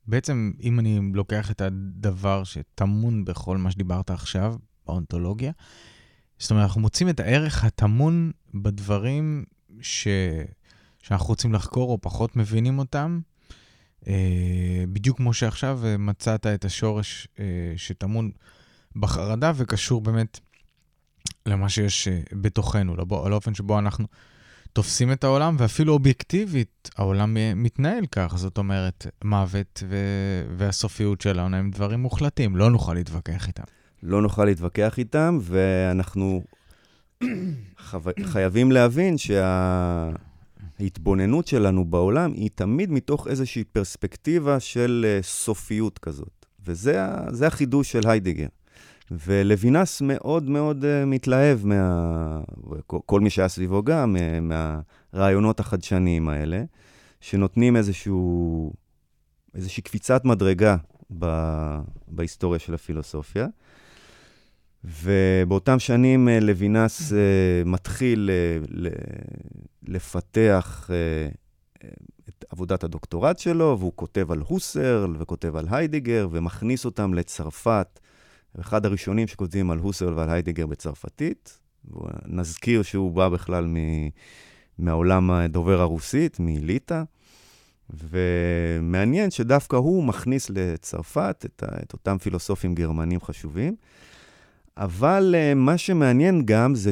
[0.07, 5.53] בעצם אם אני לוקח את הדבר שטמון בכל מה שדיברת עכשיו, באונתולוגיה,
[6.39, 9.45] זאת אומרת, אנחנו מוצאים את הערך הטמון בדברים
[9.81, 10.09] ש...
[11.03, 13.21] שאנחנו רוצים לחקור או פחות מבינים אותם,
[14.07, 17.45] אה, בדיוק כמו שעכשיו מצאת את השורש אה,
[17.77, 18.31] שטמון
[18.97, 20.41] בחרדה וקשור באמת
[21.47, 24.07] למה שיש אה, בתוכנו, לאופן שבו אנחנו
[24.73, 28.35] תופסים את העולם, ואפילו אובייקטיבית, העולם מתנהל כך.
[28.37, 33.63] זאת אומרת, מוות ו- והסופיות שלנו הם דברים מוחלטים, לא נוכל להתווכח איתם.
[34.03, 36.43] לא נוכל להתווכח איתם, ואנחנו
[37.89, 37.99] חו...
[38.25, 39.17] חייבים להבין
[40.79, 46.47] שההתבוננות שלנו בעולם היא תמיד מתוך איזושהי פרספקטיבה של uh, סופיות כזאת.
[46.67, 48.47] וזה החידוש של היידיגר.
[49.11, 52.41] ולוינס מאוד מאוד uh, מתלהב מה...
[52.87, 54.41] כל מי שהיה סביבו גם, uh,
[55.13, 56.63] מהרעיונות החדשניים האלה,
[57.21, 58.73] שנותנים איזשהו,
[59.55, 60.77] איזושהי קפיצת מדרגה
[61.19, 61.27] ב...
[62.09, 63.47] בהיסטוריה של הפילוסופיה.
[64.85, 67.13] ובאותם שנים uh, לוינס
[67.65, 68.31] מתחיל
[69.83, 70.91] לפתח
[72.29, 78.01] את עבודת הדוקטורט שלו, והוא כותב על הוסרל וכותב על היידיגר, ומכניס אותם לצרפת.
[78.61, 81.59] אחד הראשונים שכותבים על הוסרל ועל היידיגר בצרפתית.
[82.27, 83.77] נזכיר שהוא בא בכלל מ...
[84.79, 87.03] מהעולם הדובר הרוסית, מליטא.
[87.91, 91.83] ומעניין שדווקא הוא מכניס לצרפת את, ה...
[91.83, 93.77] את אותם פילוסופים גרמנים חשובים.
[94.77, 96.91] אבל uh, מה שמעניין גם זה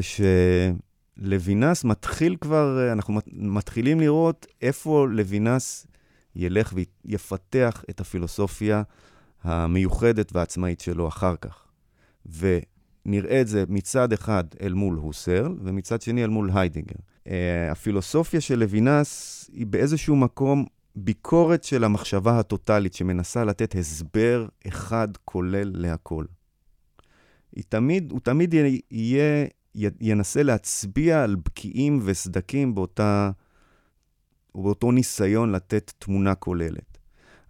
[1.21, 5.87] שלוינס מתחיל כבר, uh, אנחנו מתחילים לראות איפה לוינס
[6.35, 6.73] ילך
[7.05, 8.83] ויפתח את הפילוסופיה
[9.43, 11.65] המיוחדת והעצמאית שלו אחר כך.
[12.25, 16.95] ונראה את זה מצד אחד אל מול הוסרל, ומצד שני אל מול היידינגר.
[17.25, 17.31] Uh,
[17.71, 25.71] הפילוסופיה של לוינס היא באיזשהו מקום ביקורת של המחשבה הטוטלית שמנסה לתת הסבר אחד כולל
[25.73, 26.25] להכל.
[27.55, 28.55] היא תמיד, הוא תמיד
[28.91, 29.47] יהיה,
[30.01, 33.31] ינסה להצביע על בקיעים וסדקים באותה,
[34.55, 36.90] באותו ניסיון לתת תמונה כוללת.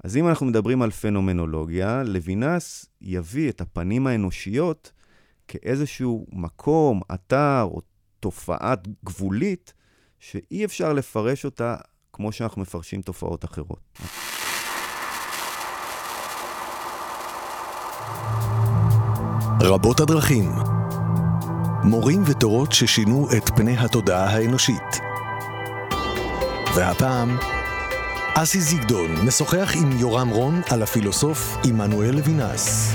[0.04, 4.92] אז אם אנחנו מדברים על פנומנולוגיה, לוינס יביא את הפנים האנושיות
[5.48, 7.82] כאיזשהו מקום, אתר או
[8.20, 9.74] תופעת גבולית,
[10.20, 11.76] שאי אפשר לפרש אותה
[12.14, 14.00] כמו שאנחנו מפרשים תופעות אחרות.
[19.62, 20.52] רבות הדרכים
[21.84, 25.02] מורים ותורות ששינו את פני התודעה האנושית.
[26.76, 27.38] והפעם,
[28.34, 32.94] אסי זיגדון משוחח עם יורם רון על הפילוסוף עמנואל לוינס.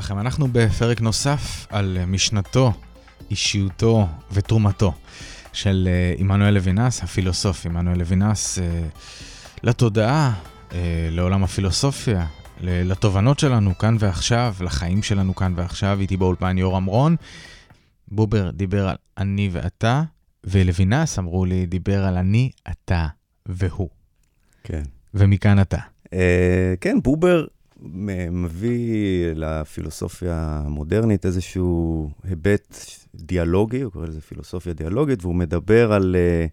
[0.00, 2.72] לכם, אנחנו בפרק נוסף על משנתו,
[3.30, 4.92] אישיותו ותרומתו
[5.52, 8.82] של אה, עמנואל לוינס, הפילוסוף עמנואל לוינס, אה,
[9.62, 10.32] לתודעה,
[10.72, 12.26] אה, לעולם הפילוסופיה,
[12.60, 16.00] לתובנות שלנו כאן ועכשיו, לחיים שלנו כאן ועכשיו.
[16.00, 17.16] איתי באולפן יורם רון.
[18.08, 20.02] בובר דיבר על אני ואתה,
[20.44, 23.06] ולוינס, אמרו לי, דיבר על אני, אתה
[23.46, 23.88] והוא.
[24.64, 24.82] כן.
[25.14, 25.78] ומכאן אתה.
[26.06, 26.10] Uh,
[26.80, 27.44] כן, בובר
[27.82, 32.76] מביא לפילוסופיה המודרנית איזשהו היבט
[33.14, 36.46] דיאלוגי, הוא קורא לזה פילוסופיה דיאלוגית, והוא מדבר על, אה,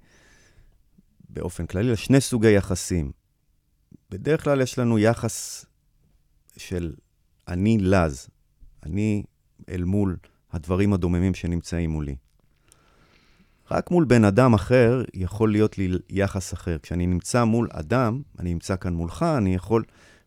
[1.29, 3.11] באופן כללי, על שני סוגי יחסים.
[4.09, 5.65] בדרך כלל יש לנו יחס
[6.57, 6.93] של
[7.47, 8.27] אני לז,
[8.83, 9.23] אני
[9.69, 10.17] אל מול
[10.51, 12.15] הדברים הדוממים שנמצאים מולי.
[13.71, 16.77] רק מול בן אדם אחר יכול להיות לי יחס אחר.
[16.77, 19.83] כשאני נמצא מול אדם, אני נמצא כאן מולך, אני יכול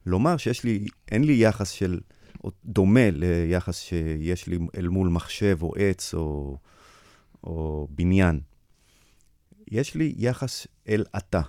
[0.07, 2.01] לומר שיש לי, אין לי יחס של,
[2.65, 6.59] דומה ליחס שיש לי אל מול מחשב או עץ או,
[7.45, 8.41] או בניין.
[9.71, 11.43] יש לי יחס אל אתה.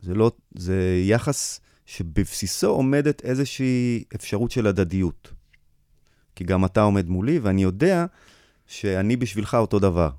[0.00, 5.32] זה לא, זה יחס שבבסיסו עומדת איזושהי אפשרות של הדדיות.
[6.36, 8.06] כי גם אתה עומד מולי, ואני יודע
[8.66, 10.10] שאני בשבילך אותו דבר.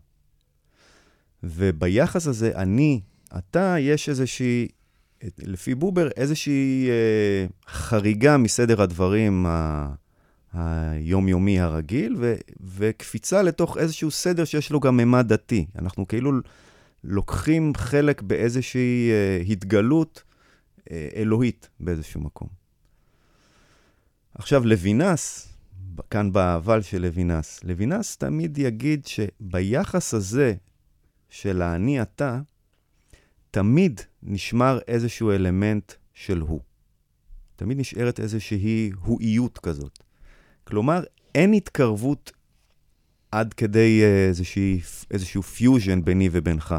[1.44, 3.02] וביחס הזה, אני,
[3.38, 4.68] אתה, יש איזושהי
[5.40, 9.94] לפי בובר, איזושהי אה, חריגה מסדר הדברים ה,
[10.54, 12.36] היומיומי הרגיל, ו,
[12.76, 15.66] וקפיצה לתוך איזשהו סדר שיש לו גם ממד דתי.
[15.80, 16.32] אנחנו כאילו
[17.04, 20.24] לוקחים חלק באיזושהי אה, התגלות
[20.92, 22.48] אה, אלוהית באיזשהו מקום.
[24.36, 25.54] עכשיו, לוינס,
[26.10, 27.60] כאן בא האבל של לוינס.
[27.64, 30.54] לוינס תמיד יגיד שביחס הזה
[31.30, 32.40] של האני אתה,
[33.52, 36.60] תמיד נשמר איזשהו אלמנט של הוא.
[37.56, 40.00] תמיד נשארת איזושהי הואיות כזאת.
[40.64, 41.04] כלומר,
[41.36, 42.32] אין התקרבות
[43.32, 46.76] עד כדי אה, איזושהי, איזשהו פיוז'ן ביני ובינך.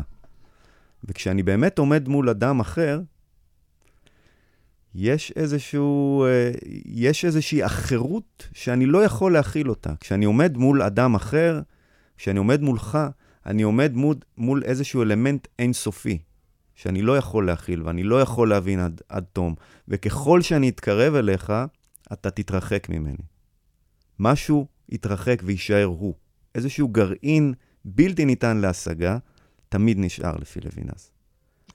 [1.05, 3.01] וכשאני באמת עומד מול אדם אחר,
[4.95, 6.51] יש איזשהו, אה,
[6.85, 9.93] יש איזושהי אחרות שאני לא יכול להכיל אותה.
[10.01, 11.61] כשאני עומד מול אדם אחר,
[12.17, 12.99] כשאני עומד מולך,
[13.47, 16.19] אני עומד מול, מול איזשהו אלמנט אינסופי,
[16.83, 19.55] שאני לא יכול להכיל ואני לא יכול להבין עד, עד תום.
[19.89, 21.53] וככל שאני אתקרב אליך,
[22.13, 23.23] אתה תתרחק ממני.
[24.19, 26.15] משהו יתרחק ויישאר הוא.
[26.55, 29.19] איזשהו גרעין בלתי ניתן להשגה,
[29.69, 31.11] תמיד נשאר לפי לוינס.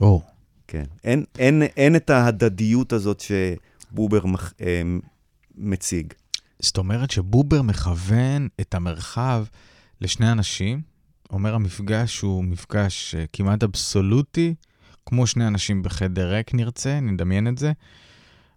[0.02, 0.22] או.
[0.26, 0.32] Oh.
[0.68, 0.84] כן.
[1.04, 4.82] אין, אין, אין את ההדדיות הזאת שבובר מח, אה,
[5.56, 6.14] מציג.
[6.60, 9.46] זאת אומרת שבובר מכוון את המרחב
[10.02, 10.82] לשני אנשים,
[11.30, 14.56] אומר המפגש הוא מפגש אה, כמעט אבסולוטי,
[15.08, 17.72] כמו שני אנשים בחדר ריק נרצה, נדמיין את זה.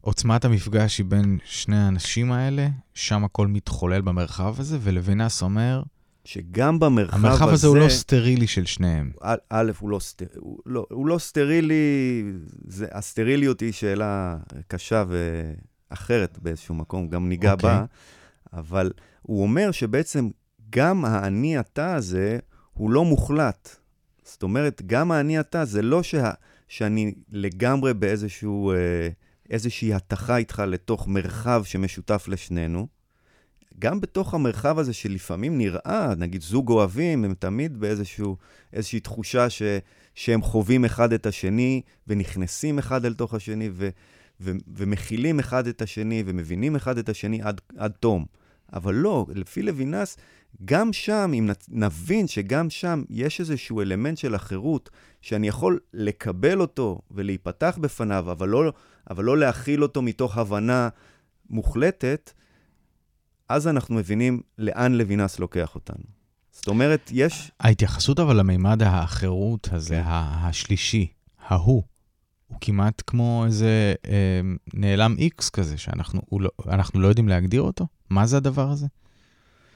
[0.00, 5.82] עוצמת המפגש היא בין שני האנשים האלה, שם הכל מתחולל במרחב הזה, ולוינס אומר,
[6.24, 7.28] שגם במרחב המרחב הזה...
[7.28, 9.10] המרחב הזה הוא לא סטרילי של שניהם.
[9.50, 10.26] א', הוא לא, סטר...
[10.36, 12.24] הוא, לא, הוא לא סטרילי,
[12.68, 14.36] זה, הסטריליות היא שאלה
[14.68, 15.04] קשה
[15.90, 17.52] ואחרת באיזשהו מקום, גם ניגע okay.
[17.52, 17.70] אוקיי.
[17.70, 17.84] בה,
[18.52, 20.28] אבל הוא אומר שבעצם
[20.70, 22.38] גם האני אתה הזה
[22.72, 23.79] הוא לא מוחלט.
[24.32, 26.32] זאת אומרת, גם האני אתה זה לא שה,
[26.68, 28.72] שאני לגמרי באיזשהו...
[28.72, 29.08] אה,
[29.50, 32.86] איזושהי התכה איתך לתוך מרחב שמשותף לשנינו,
[33.78, 39.62] גם בתוך המרחב הזה שלפעמים נראה, נגיד זוג אוהבים, הם תמיד באיזושהי תחושה ש,
[40.14, 43.88] שהם חווים אחד את השני ונכנסים אחד אל תוך השני ו,
[44.40, 48.24] ו, ומכילים אחד את השני ומבינים אחד את השני עד, עד תום.
[48.72, 50.16] אבל לא, לפי לוינס,
[50.64, 57.00] גם שם, אם נבין שגם שם יש איזשהו אלמנט של החירות, שאני יכול לקבל אותו
[57.10, 58.72] ולהיפתח בפניו, אבל לא,
[59.10, 60.88] אבל לא להכיל אותו מתוך הבנה
[61.50, 62.32] מוחלטת,
[63.48, 66.04] אז אנחנו מבינים לאן לוינס לוקח אותנו.
[66.52, 67.50] זאת אומרת, יש...
[67.60, 70.02] ההתייחסות אבל למימד החירות הזה, כן.
[70.06, 71.06] השלישי,
[71.48, 71.82] ההוא,
[72.46, 74.40] הוא כמעט כמו איזה אה,
[74.74, 76.50] נעלם איקס כזה, שאנחנו לא,
[76.94, 77.86] לא יודעים להגדיר אותו.
[78.10, 78.86] מה זה הדבר הזה?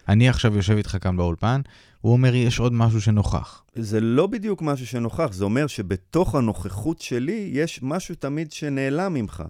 [0.08, 1.60] אני עכשיו יושב איתך כאן באולפן,
[2.00, 3.64] הוא אומר, יש עוד משהו שנוכח.
[3.74, 9.42] זה לא בדיוק משהו שנוכח, זה אומר שבתוך הנוכחות שלי יש משהו תמיד שנעלם ממך.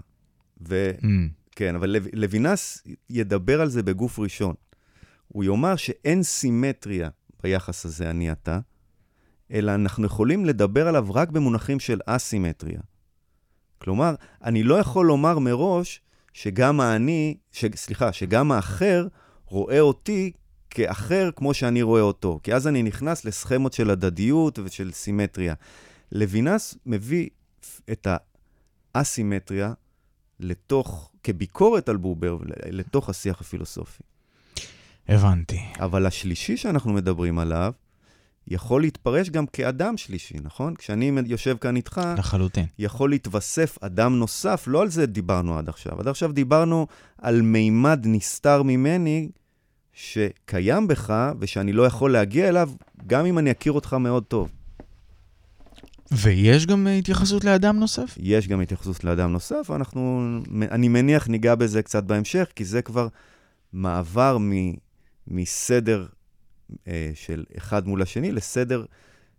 [0.68, 0.90] ו...
[1.00, 1.04] Mm.
[1.56, 4.54] כן, אבל לו, לוינס ידבר על זה בגוף ראשון.
[5.28, 7.08] הוא יאמר שאין סימטריה
[7.42, 8.58] ביחס הזה, אני אתה,
[9.52, 12.80] אלא אנחנו יכולים לדבר עליו רק במונחים של אסימטריה.
[13.78, 14.14] כלומר,
[14.44, 16.00] אני לא יכול לומר מראש
[16.32, 19.06] שגם האני, ש, סליחה, שגם האחר
[19.46, 20.32] רואה אותי
[20.74, 25.54] כאחר כמו שאני רואה אותו, כי אז אני נכנס לסכמות של הדדיות ושל סימטריה.
[26.12, 27.28] לוינס מביא
[27.92, 28.06] את
[28.94, 29.72] האסימטריה
[30.40, 34.02] לתוך, כביקורת על בובר, לתוך השיח הפילוסופי.
[35.08, 35.60] הבנתי.
[35.80, 37.72] אבל השלישי שאנחנו מדברים עליו,
[38.48, 40.74] יכול להתפרש גם כאדם שלישי, נכון?
[40.74, 42.66] כשאני יושב כאן איתך, לחלוטין.
[42.78, 46.00] יכול להתווסף אדם נוסף, לא על זה דיברנו עד עכשיו.
[46.00, 46.86] עד עכשיו דיברנו
[47.18, 49.28] על מימד נסתר ממני,
[49.94, 52.70] שקיים בך, ושאני לא יכול להגיע אליו,
[53.06, 54.50] גם אם אני אכיר אותך מאוד טוב.
[56.12, 58.14] ויש גם התייחסות לאדם נוסף?
[58.20, 60.22] יש גם התייחסות לאדם נוסף, אנחנו,
[60.70, 63.08] אני מניח ניגע בזה קצת בהמשך, כי זה כבר
[63.72, 64.52] מעבר מ,
[65.28, 66.06] מסדר
[66.88, 68.84] אה, של אחד מול השני לסדר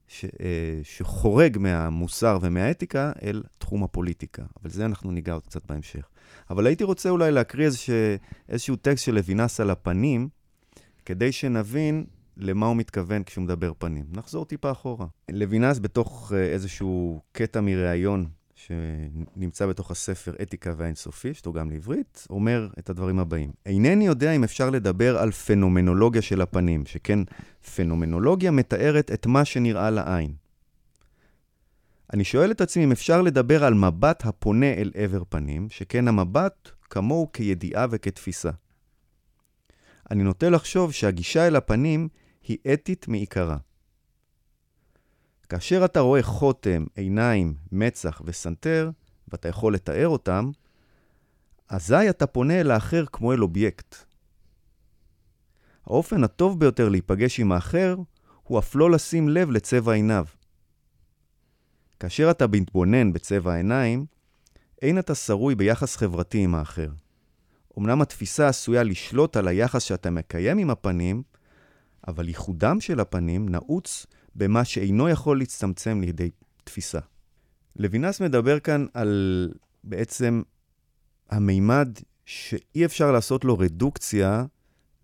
[0.08, 4.44] ש, אה, שחורג מהמוסר ומהאתיקה אל תחום הפוליטיקה.
[4.62, 6.08] אבל זה אנחנו ניגע עוד קצת בהמשך.
[6.50, 8.16] אבל הייתי רוצה אולי להקריא איזשה,
[8.50, 10.30] איזשהו טקסט של לוינס על הפנים,
[11.06, 12.06] כדי שנבין
[12.38, 14.06] למה הוא מתכוון כשהוא מדבר פנים.
[14.12, 15.06] נחזור טיפה אחורה.
[15.32, 22.90] לוינס בתוך אה, איזשהו קטע מראיון שנמצא בתוך הספר אתיקה והאינסופי, שתורגם לעברית, אומר את
[22.90, 27.20] הדברים הבאים: אינני יודע אם אפשר לדבר על פנומנולוגיה של הפנים, שכן
[27.76, 30.34] פנומנולוגיה מתארת את מה שנראה לעין.
[32.14, 36.70] אני שואל את עצמי אם אפשר לדבר על מבט הפונה אל עבר פנים, שכן המבט
[36.90, 38.52] כמוהו כידיעה וכתפיסה.
[40.12, 42.08] אני נוטה לחשוב שהגישה אל הפנים
[42.44, 43.58] היא אתית מעיקרה.
[45.50, 48.90] כאשר אתה רואה חותם, עיניים, מצח וסנטר,
[49.28, 50.52] ואתה יכול לתאר אותם,
[51.70, 53.96] אזי אתה פונה אל האחר כמו אל אובייקט.
[55.86, 57.96] האופן הטוב ביותר להיפגש עם האחר
[58.44, 60.26] הוא אף לא לשים לב לצבע עיניו.
[62.00, 64.06] כאשר אתה מתבונן בצבע העיניים,
[64.82, 66.90] אין אתה שרוי ביחס חברתי עם האחר.
[67.78, 71.24] אמנם התפיסה עשויה לשלוט על היחס שאתה מקיים עם הפנים,
[72.08, 74.06] אבל ייחודם של הפנים נעוץ
[74.36, 76.30] במה שאינו יכול להצטמצם לידי
[76.64, 77.00] תפיסה.
[77.76, 79.52] לוינס מדבר כאן על
[79.84, 80.42] בעצם
[81.30, 81.90] המימד
[82.26, 84.46] שאי אפשר לעשות לו רדוקציה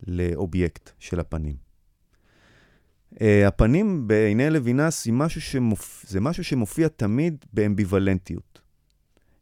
[0.08, 1.56] לאובייקט של הפנים.
[3.14, 3.18] Uh,
[3.48, 6.06] הפנים בעיני לוינס משהו, שמופ...
[6.08, 8.62] זה משהו שמופיע תמיד באמביוולנטיות.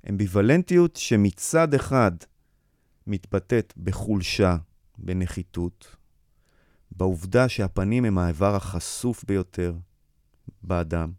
[0.10, 2.12] אמביוולנטיות שמצד אחד
[3.10, 4.58] מתבטאת בחולשה,
[4.98, 5.96] בנחיתות,
[6.92, 9.74] בעובדה שהפנים הם האיבר החשוף ביותר
[10.64, 11.12] באדם,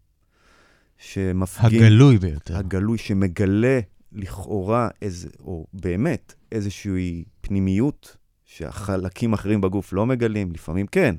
[0.99, 1.83] שמפגין...
[1.83, 2.57] הגלוי ביותר.
[2.57, 3.81] הגלוי, שמגלה
[4.13, 11.15] לכאורה, איזה, או באמת, איזושהי פנימיות שהחלקים אחרים בגוף לא מגלים, לפעמים כן.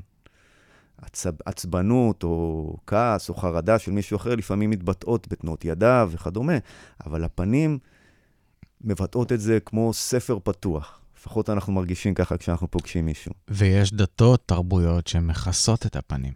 [0.97, 6.57] עצב, עצבנות או כעס או חרדה של מישהו אחר לפעמים מתבטאות בתנועות ידיו וכדומה,
[7.05, 7.79] אבל הפנים
[8.83, 11.01] מבטאות את זה כמו ספר פתוח.
[11.19, 13.31] לפחות אנחנו מרגישים ככה כשאנחנו פוגשים מישהו.
[13.47, 16.33] ויש דתות, תרבויות שמכסות את הפנים.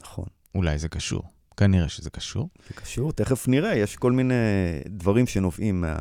[0.00, 0.26] נכון.
[0.54, 1.22] אולי זה קשור.
[1.56, 2.48] כנראה שזה קשור.
[2.68, 4.34] זה קשור, תכף נראה, יש כל מיני
[4.86, 5.96] דברים שנובעים מה,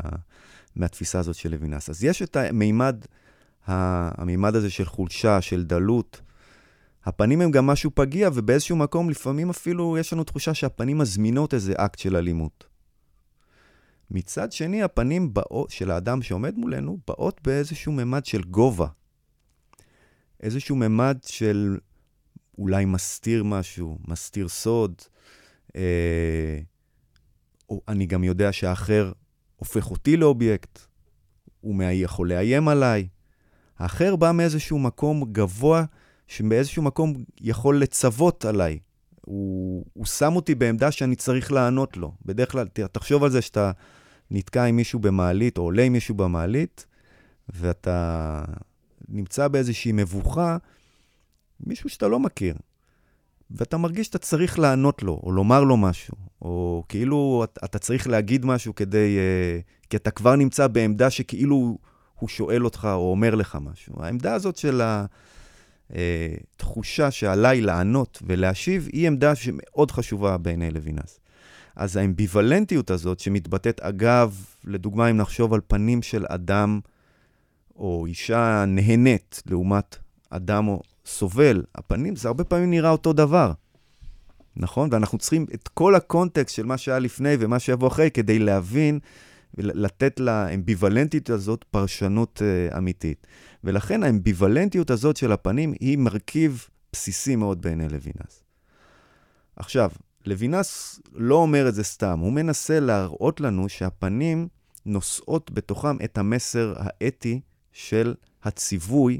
[0.75, 1.89] מהתפיסה הזאת של לוינס.
[1.89, 3.05] אז יש את המימד,
[3.67, 6.21] המימד הזה של חולשה, של דלות.
[7.05, 11.73] הפנים הם גם משהו פגיע, ובאיזשהו מקום לפעמים אפילו יש לנו תחושה שהפנים מזמינות איזה
[11.77, 12.65] אקט של אלימות.
[14.11, 18.87] מצד שני, הפנים באות, של האדם שעומד מולנו באות באיזשהו ממד של גובה.
[20.43, 21.77] איזשהו ממד של
[22.57, 25.01] אולי מסתיר משהו, מסתיר סוד.
[25.75, 26.59] אה,
[27.69, 29.11] או אני גם יודע שהאחר
[29.55, 30.79] הופך אותי לאובייקט,
[31.61, 33.07] הוא יכול לאיים עליי.
[33.77, 35.83] האחר בא מאיזשהו מקום גבוה,
[36.27, 38.79] שבאיזשהו מקום יכול לצוות עליי.
[39.25, 42.11] הוא, הוא שם אותי בעמדה שאני צריך לענות לו.
[42.25, 43.71] בדרך כלל, תחשוב על זה שאתה
[44.31, 46.85] נתקע עם מישהו במעלית, או עולה עם מישהו במעלית,
[47.49, 48.43] ואתה
[49.09, 50.57] נמצא באיזושהי מבוכה,
[51.59, 52.55] מישהו שאתה לא מכיר,
[53.51, 58.45] ואתה מרגיש שאתה צריך לענות לו, או לומר לו משהו, או כאילו אתה צריך להגיד
[58.45, 59.17] משהו כדי...
[59.17, 61.77] Uh, כי אתה כבר נמצא בעמדה שכאילו
[62.15, 64.03] הוא שואל אותך או אומר לך משהו.
[64.03, 64.81] העמדה הזאת של
[65.93, 71.19] אה, שעליי לענות ולהשיב, היא עמדה שמאוד חשובה בעיני לוינס.
[71.75, 76.79] אז האמביוולנטיות הזאת, שמתבטאת, אגב, לדוגמה, אם נחשוב על פנים של אדם
[77.75, 79.97] או אישה נהנית לעומת
[80.29, 83.51] אדם או סובל, הפנים, זה הרבה פעמים נראה אותו דבר,
[84.55, 84.89] נכון?
[84.91, 88.99] ואנחנו צריכים את כל הקונטקסט של מה שהיה לפני ומה שיבוא אחרי כדי להבין
[89.57, 93.27] ולתת לאמביוולנטיות הזאת פרשנות uh, אמיתית.
[93.63, 98.43] ולכן האמביוולנטיות הזאת של הפנים היא מרכיב בסיסי מאוד בעיני לוינס.
[99.55, 99.91] עכשיו,
[100.25, 104.47] לוינס לא אומר את זה סתם, הוא מנסה להראות לנו שהפנים
[104.85, 107.39] נושאות בתוכם את המסר האתי
[107.73, 109.19] של הציווי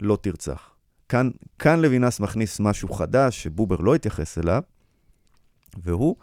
[0.00, 0.74] לא תרצח.
[1.08, 4.62] כאן, כאן לוינס מכניס משהו חדש שבובר לא התייחס אליו,
[5.82, 6.16] והוא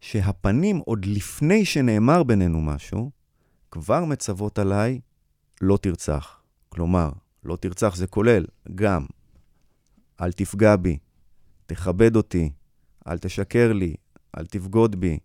[0.00, 3.10] שהפנים, עוד לפני שנאמר בינינו משהו,
[3.70, 5.00] כבר מצוות עליי
[5.60, 6.40] לא תרצח.
[6.68, 7.10] כלומר,
[7.44, 8.44] לא תרצח זה כולל
[8.74, 9.06] גם
[10.20, 10.98] אל תפגע בי,
[11.66, 12.50] תכבד אותי,
[13.08, 13.94] אל תשקר לי,
[14.38, 15.18] אל תבגוד בי,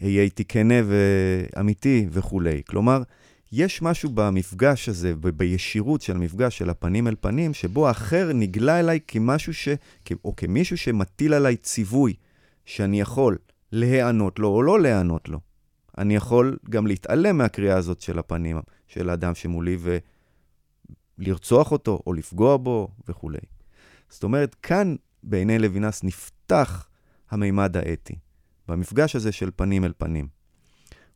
[0.00, 2.62] היה איתי כנה ואמיתי וכולי.
[2.68, 3.02] כלומר,
[3.52, 9.00] יש משהו במפגש הזה, בישירות של המפגש של הפנים אל פנים, שבו האחר נגלה אליי
[9.08, 9.68] כמשהו ש...
[10.24, 12.14] או כמישהו שמטיל עליי ציווי
[12.66, 13.38] שאני יכול
[13.72, 15.40] להיענות לו או לא להיענות לו.
[15.98, 19.78] אני יכול גם להתעלם מהקריאה הזאת של הפנים של האדם שמולי
[21.18, 23.38] ולרצוח אותו או לפגוע בו וכולי.
[24.08, 26.88] זאת אומרת, כאן בעיני לוינס נפתח
[27.30, 28.14] המימד האתי,
[28.68, 30.28] במפגש הזה של פנים אל פנים.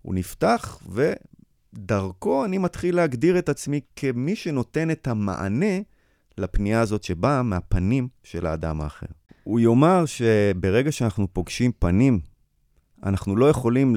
[0.02, 0.82] הוא נפתח,
[1.72, 5.78] ודרכו אני מתחיל להגדיר את עצמי כמי שנותן את המענה
[6.38, 9.06] לפנייה הזאת שבאה מהפנים של האדם האחר.
[9.44, 12.20] הוא יאמר שברגע שאנחנו פוגשים פנים,
[13.02, 13.96] אנחנו לא יכולים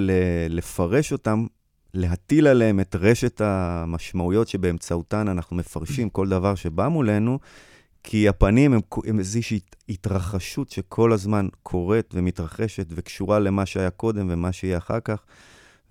[0.49, 1.45] לפרש אותם,
[1.93, 7.39] להטיל עליהם את רשת המשמעויות שבאמצעותן אנחנו מפרשים כל דבר שבא מולנו,
[8.03, 14.51] כי הפנים הם, הם איזושהי התרחשות שכל הזמן קורית ומתרחשת וקשורה למה שהיה קודם ומה
[14.51, 15.23] שיהיה אחר כך.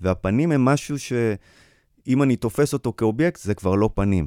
[0.01, 4.27] והפנים הם משהו שאם אני תופס אותו כאובייקט, זה כבר לא פנים.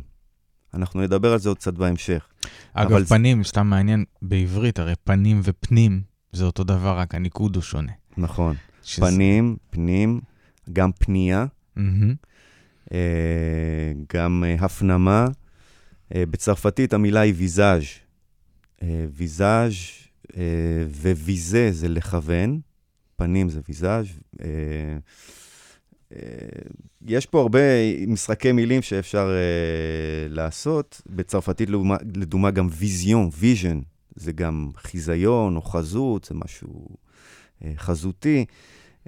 [0.74, 2.28] אנחנו נדבר על זה עוד קצת בהמשך.
[2.74, 3.50] אגב, פנים, זה...
[3.50, 7.92] סתם מעניין, בעברית, הרי פנים ופנים זה אותו דבר, רק הניקוד הוא שונה.
[8.18, 8.56] נכון.
[8.84, 9.06] שזה...
[9.06, 10.22] פנים, פנים,
[10.74, 11.46] גם פנייה,
[11.78, 11.82] mm-hmm.
[12.94, 12.98] אה,
[14.14, 15.28] גם אה, הפנמה.
[16.16, 17.84] אה, בצרפתית המילה היא ויזאז'.
[18.84, 19.74] אה, ויזאז'
[20.38, 20.42] אה,
[21.02, 22.60] וויזה זה לכוון,
[23.16, 24.08] פנים זה ויזאז'.
[27.08, 27.60] יש פה הרבה
[28.08, 31.02] משחקי מילים שאפשר אה, לעשות.
[31.10, 31.70] בצרפתית,
[32.16, 33.80] לדוגמה, גם vision, vision,
[34.16, 36.88] זה גם חיזיון או חזות, זה משהו
[37.62, 38.46] אה, חזותי.
[39.06, 39.08] אה,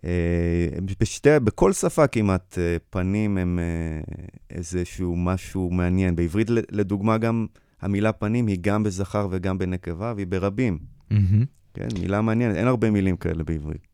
[0.99, 6.15] בשתי, בכל שפה כמעט, אה, פנים הם אה, איזשהו משהו מעניין.
[6.15, 7.45] בעברית, לדוגמה, גם
[7.81, 10.77] המילה פנים היא גם בזכר וגם בנקבה, והיא ברבים.
[11.11, 11.45] מממ-הממ.
[11.73, 13.86] כן, מילה מעניינת, אין הרבה מילים כאלה בעברית.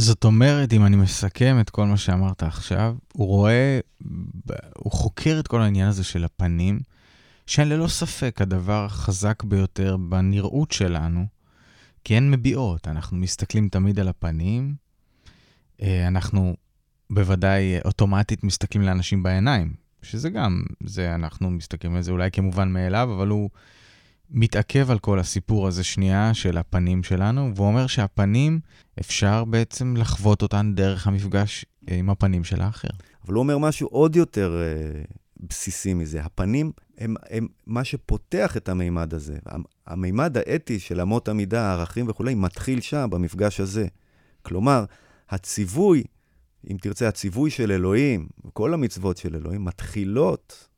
[0.00, 3.80] זאת אומרת, אם אני מסכם את כל מה שאמרת עכשיו, הוא רואה,
[4.76, 6.80] הוא חוקר את כל העניין הזה של הפנים,
[7.46, 11.26] שהן ללא ספק הדבר החזק ביותר בנראות שלנו,
[12.04, 12.88] כי הן מביעות.
[12.88, 14.74] אנחנו מסתכלים תמיד על הפנים,
[15.82, 16.56] אה, אנחנו
[17.10, 23.10] בוודאי אוטומטית מסתכלים לאנשים בעיניים, שזה גם, זה, אנחנו מסתכלים על זה אולי כמובן מאליו,
[23.16, 23.50] אבל הוא
[24.30, 28.60] מתעכב על כל הסיפור הזה שנייה של הפנים שלנו, והוא אומר שהפנים,
[29.00, 32.88] אפשר בעצם לחוות אותן דרך המפגש עם הפנים של האחר.
[33.24, 36.22] אבל הוא אומר משהו עוד יותר uh, בסיסי מזה.
[36.22, 39.38] הפנים הם, הם מה שפותח את המימד הזה.
[39.86, 43.86] המימד האתי של אמות המידה, הערכים וכולי, מתחיל שם, במפגש הזה.
[44.42, 44.84] כלומר,
[45.30, 46.02] הציווי,
[46.70, 50.68] אם תרצה, הציווי של אלוהים, כל המצוות של אלוהים, מתחילות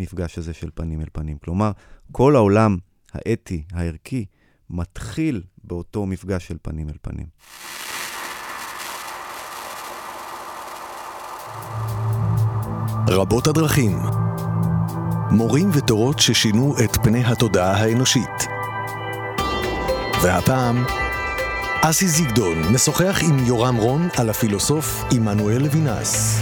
[0.00, 1.38] במפגש הזה של פנים אל פנים.
[1.38, 1.70] כלומר,
[2.12, 2.76] כל העולם
[3.12, 4.24] האתי, הערכי,
[4.70, 7.26] מתחיל באותו מפגש של פנים אל פנים.
[13.08, 13.98] רבות הדרכים
[15.30, 18.46] מורים ותורות ששינו את פני התודעה האנושית.
[20.22, 20.84] והפעם,
[21.82, 26.40] אסי זיגדון משוחח עם יורם רון על הפילוסוף עמנואל לוינס.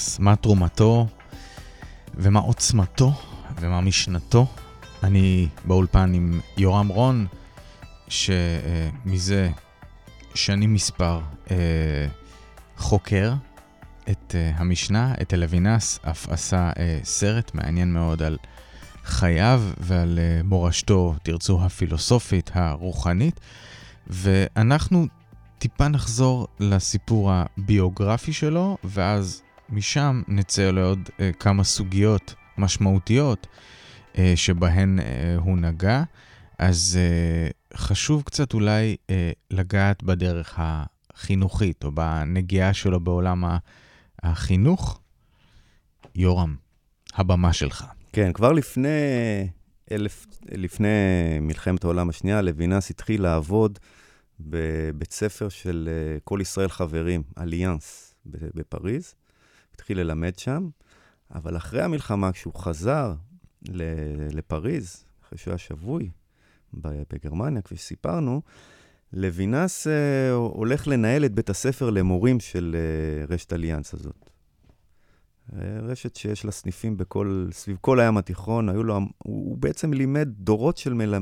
[0.00, 0.18] לוינס.
[0.18, 1.06] מה תרומתו
[2.14, 3.12] ומה עוצמתו
[3.60, 4.46] ומה משנתו.
[5.02, 7.26] אני באולפן עם יורם רון,
[8.08, 9.50] שמזה
[10.34, 11.20] שנים מספר
[11.50, 11.56] אה,
[12.76, 13.34] חוקר
[14.10, 18.36] את אה, המשנה, את אלווינס, אף עשה אה, סרט מעניין מאוד על
[19.04, 23.40] חייו ועל מורשתו, תרצו, הפילוסופית, הרוחנית.
[24.06, 25.06] ואנחנו
[25.58, 33.46] טיפה נחזור לסיפור הביוגרפי שלו, ואז משם נצא לעוד אה, כמה סוגיות משמעותיות
[34.18, 36.02] אה, שבהן אה, הוא נגע.
[36.58, 43.44] אז אה, חשוב קצת אולי אה, לגעת בדרך החינוכית, או בנגיעה שלו בעולם
[44.22, 45.00] החינוך.
[46.14, 46.56] יורם,
[47.14, 47.84] הבמה שלך.
[48.12, 48.88] כן, כבר לפני,
[49.92, 50.88] אלף, לפני
[51.40, 53.78] מלחמת העולם השנייה, לוינס התחיל לעבוד
[54.40, 59.14] בבית ספר של uh, כל ישראל חברים, אליאנס, בפריז.
[59.80, 60.68] התחיל ללמד שם,
[61.34, 63.14] אבל אחרי המלחמה, כשהוא חזר
[64.32, 66.10] לפריז, אחרי שהוא היה שבוי
[67.12, 68.42] בגרמניה, כפי שסיפרנו,
[69.12, 69.90] לוינס uh,
[70.34, 72.76] הולך לנהל את בית הספר למורים של
[73.28, 74.30] uh, רשת אליאנס הזאת.
[75.82, 80.28] רשת שיש לה סניפים בכל, סביב כל הים התיכון, היו לו, הוא, הוא בעצם לימד
[80.28, 81.14] דורות של מל,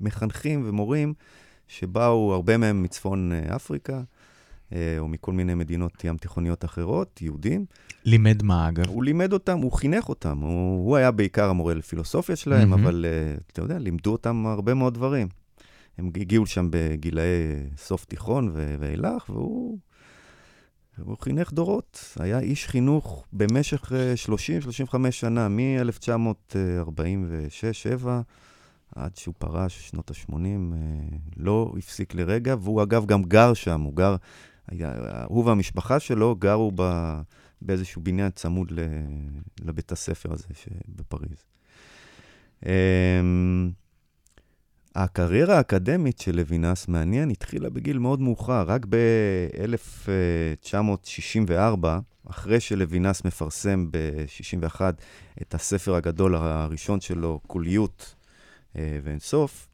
[0.00, 1.14] מחנכים ומורים
[1.68, 4.02] שבאו הרבה מהם מצפון אה, אפריקה, אה,
[4.98, 7.64] או מכל מיני מדינות ים תיכוניות אחרות, יהודים.
[8.04, 8.88] לימד מה, אגב?
[8.88, 10.38] הוא לימד אותם, הוא חינך אותם.
[10.38, 12.76] הוא, הוא היה בעיקר המורה לפילוסופיה שלהם, mm-hmm.
[12.76, 15.28] אבל אה, אתה יודע, לימדו אותם הרבה מאוד דברים.
[15.98, 17.24] הם הגיעו לשם בגילאי
[17.76, 19.78] סוף תיכון ואילך, והוא...
[20.98, 23.92] הוא חינך דורות, היה איש חינוך במשך
[24.92, 28.06] 30-35 שנה, מ-1946-7
[28.96, 30.38] עד שהוא פרש, שנות ה-80, אה,
[31.36, 34.16] לא הפסיק לרגע, והוא אגב גם גר שם, הוא גר,
[34.72, 36.82] היה, הוא והמשפחה שלו גרו ב,
[37.62, 38.78] באיזשהו בניין צמוד ל,
[39.64, 40.44] לבית הספר הזה
[40.88, 41.44] בפריז.
[42.66, 43.70] אמ,
[44.94, 51.86] הקריירה האקדמית של לוינס, מעניין, התחילה בגיל מאוד מאוחר, רק ב-1964,
[52.30, 54.80] אחרי שלוינס מפרסם ב-61
[55.42, 58.14] את הספר הגדול הראשון שלו, קוליות,
[58.74, 59.68] ואינסוף,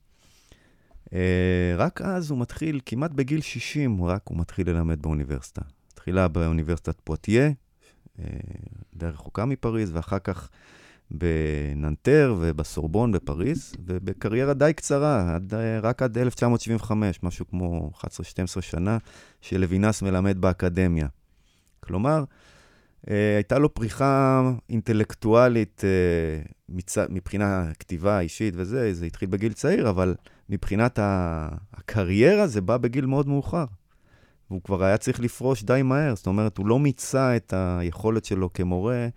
[1.76, 5.62] רק אז הוא מתחיל, כמעט בגיל 60, רק הוא מתחיל ללמד באוניברסיטה.
[5.94, 7.50] תחילה באוניברסיטת פואטיה,
[8.94, 10.48] די רחוקה מפריז, ואחר כך
[11.10, 18.98] בננטר ובסורבון בפריז, ובקריירה די קצרה, עד, רק עד 1975, משהו כמו 11-12 שנה,
[19.40, 21.06] שלוינס מלמד באקדמיה.
[21.80, 22.24] כלומר, אה,
[23.06, 26.98] הייתה לו פריחה אינטלקטואלית אה, מצ...
[26.98, 30.14] מבחינה כתיבה אישית וזה, זה התחיל בגיל צעיר, אבל
[30.48, 33.64] מבחינת הקריירה זה בא בגיל מאוד מאוחר.
[34.50, 38.52] והוא כבר היה צריך לפרוש די מהר, זאת אומרת, הוא לא מיצה את היכולת שלו
[38.52, 39.08] כמורה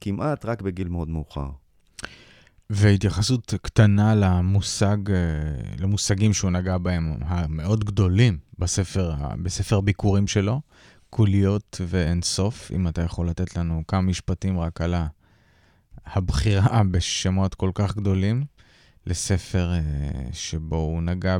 [0.00, 1.48] כמעט רק בגיל מאוד מאוחר.
[2.70, 5.16] והתייחסות קטנה למושג, אה,
[5.78, 10.60] למושגים שהוא נגע בהם, המאוד גדולים בספר, בספר ביקורים שלו,
[11.16, 14.94] קוליות ואינסוף, אם אתה יכול לתת לנו כמה משפטים רק על
[16.06, 18.44] הבחירה בשמות כל כך גדולים,
[19.06, 19.80] לספר אה,
[20.32, 21.38] שבו הוא נגע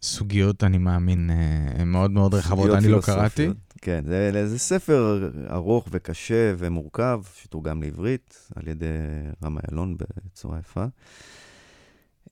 [0.00, 3.48] בסוגיות, אני מאמין, אה, מאוד מאוד רחבות, אני לא קראתי.
[3.82, 8.86] כן, זה, זה ספר ארוך וקשה ומורכב, שתורגם לעברית על ידי
[9.44, 10.84] רם איילון בצורה יפה.
[12.26, 12.30] Uh,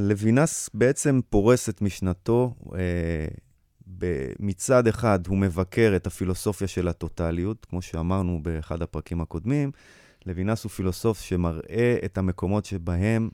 [0.00, 2.54] לוינס בעצם פורס את משנתו.
[4.40, 9.70] מצד אחד הוא מבקר את הפילוסופיה של הטוטליות, כמו שאמרנו באחד הפרקים הקודמים.
[10.26, 13.28] לוינס הוא פילוסוף שמראה את המקומות שבהם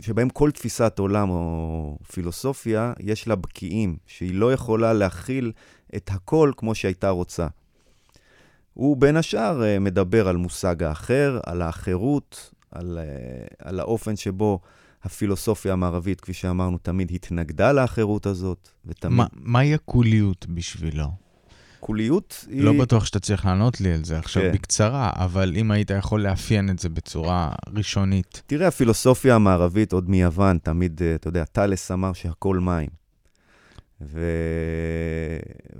[0.00, 5.52] שבהם כל תפיסת עולם או פילוסופיה, יש לה בקיאים, שהיא לא יכולה להכיל
[5.96, 7.46] את הכל כמו שהייתה רוצה.
[8.74, 14.60] הוא בין השאר אה, מדבר על מושג האחר, על האחרות, על, אה, על האופן שבו
[15.06, 18.68] הפילוסופיה המערבית, כפי שאמרנו, תמיד התנגדה לאחרות הזאת.
[18.86, 19.16] ותמיד...
[19.16, 21.06] מה, מהי הקוליות בשבילו?
[21.80, 22.62] קוליות היא...
[22.62, 24.52] לא בטוח שאתה צריך לענות לי על זה עכשיו כן.
[24.52, 28.42] בקצרה, אבל אם היית יכול לאפיין את זה בצורה ראשונית.
[28.46, 32.90] תראה, הפילוסופיה המערבית, עוד מיוון, תמיד, אה, אתה יודע, טלס אמר שהכל מים.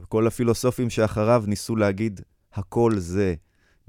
[0.02, 2.20] וכל הפילוסופים שאחריו ניסו להגיד,
[2.54, 3.34] הכל זה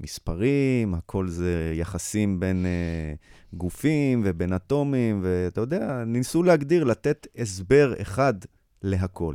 [0.00, 7.94] מספרים, הכל זה יחסים בין uh, גופים ובין אטומים, ואתה יודע, ניסו להגדיר, לתת הסבר
[8.00, 8.34] אחד
[8.82, 9.34] להכל.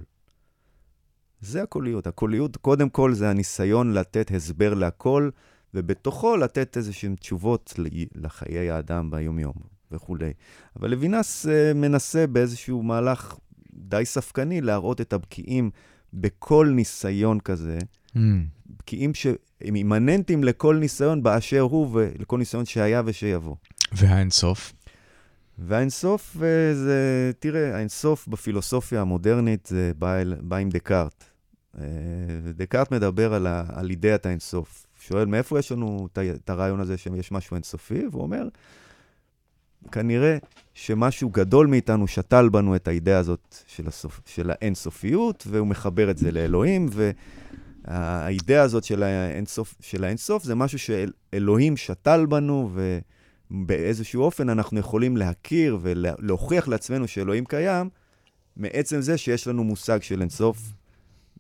[1.42, 2.08] זה הקוליות.
[2.08, 5.30] הקוליות, קודם כל, זה הניסיון לתת הסבר להכל,
[5.74, 7.74] ובתוכו לתת איזשהן תשובות
[8.16, 9.54] לחיי האדם ביומיום
[9.92, 10.34] וכולי.
[10.76, 13.38] אבל לוינס uh, מנסה באיזשהו מהלך
[13.74, 15.72] די ספקני להראות את הבקיעים
[16.14, 17.78] בכל ניסיון כזה,
[18.16, 18.20] mm.
[18.66, 19.14] בקיעים
[19.64, 23.56] שהם אימננטיים לכל ניסיון באשר הוא ולכל ניסיון שהיה ושיבוא.
[23.92, 24.74] והאינסוף?
[25.58, 31.24] והאינסוף אה, זה, תראה, האינסוף בפילוסופיה המודרנית זה בא, בא עם דקארט.
[31.78, 31.84] אה,
[32.56, 34.86] דקארט מדבר על, ה, על אידאת האינסוף.
[35.00, 38.08] שואל, מאיפה יש לנו את הרעיון הזה שיש משהו אינסופי?
[38.12, 38.48] והוא אומר,
[39.92, 40.38] כנראה
[40.74, 46.18] שמשהו גדול מאיתנו שתל בנו את האידאה הזאת של, הסוף, של האינסופיות, והוא מחבר את
[46.18, 46.90] זה לאלוהים,
[47.88, 52.72] והאידאה הזאת של האינסוף, של האינסוף זה משהו שאלוהים שתל בנו,
[53.52, 57.90] ובאיזשהו אופן אנחנו יכולים להכיר ולהוכיח לעצמנו שאלוהים קיים,
[58.58, 60.58] מעצם זה שיש לנו מושג של אינסוף,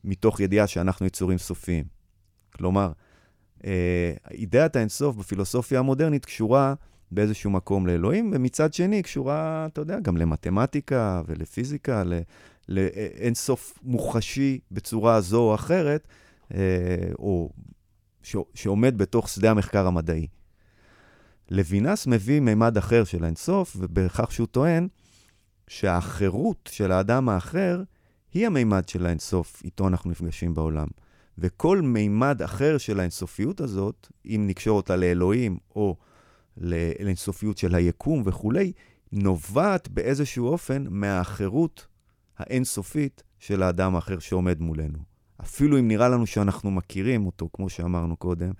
[0.03, 1.85] מתוך ידיעה שאנחנו יצורים סופיים.
[2.55, 2.91] כלומר,
[3.65, 6.73] אה, אידאת האינסוף בפילוסופיה המודרנית קשורה
[7.11, 12.03] באיזשהו מקום לאלוהים, ומצד שני קשורה, אתה יודע, גם למתמטיקה ולפיזיקה,
[12.69, 16.07] לאינסוף מוחשי בצורה זו או אחרת,
[17.19, 17.49] או
[18.23, 20.27] ש, שעומד בתוך שדה המחקר המדעי.
[21.51, 24.87] לוינס מביא מימד אחר של האינסוף, ובכך שהוא טוען
[25.67, 27.83] שהחירות של האדם האחר
[28.33, 30.87] היא המימד של האינסוף, איתו אנחנו נפגשים בעולם.
[31.37, 35.95] וכל מימד אחר של האינסופיות הזאת, אם נקשור אותה לאלוהים או
[36.57, 38.71] לאינסופיות של היקום וכולי,
[39.11, 41.87] נובעת באיזשהו אופן מהאחרות
[42.37, 45.12] האינסופית של האדם האחר שעומד מולנו.
[45.43, 48.51] אפילו אם נראה לנו שאנחנו מכירים אותו, כמו שאמרנו קודם,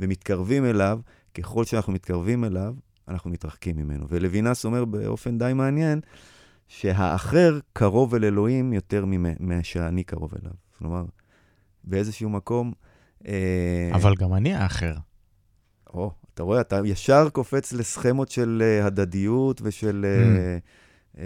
[0.00, 1.00] ומתקרבים אליו,
[1.34, 2.74] ככל שאנחנו מתקרבים אליו,
[3.08, 4.06] אנחנו מתרחקים ממנו.
[4.08, 6.00] ולוינס אומר באופן די מעניין,
[6.68, 9.04] שהאחר קרוב אל אלוהים יותר
[9.40, 10.52] משאני קרוב אליו.
[10.78, 11.04] כלומר,
[11.84, 12.72] באיזשהו מקום...
[13.26, 13.90] אה...
[13.94, 14.94] אבל גם אני האחר.
[15.94, 20.06] או, אתה רואה, אתה ישר קופץ לסכמות של uh, הדדיות ושל
[21.14, 21.18] uh, uh,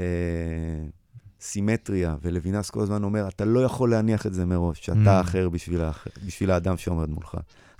[1.42, 5.22] סימטריה, ולוינס כל הזמן אומר, אתה לא יכול להניח את זה מראש, שאתה mm.
[5.22, 7.34] אחר בשביל, האחר, בשביל האדם שעומד מולך.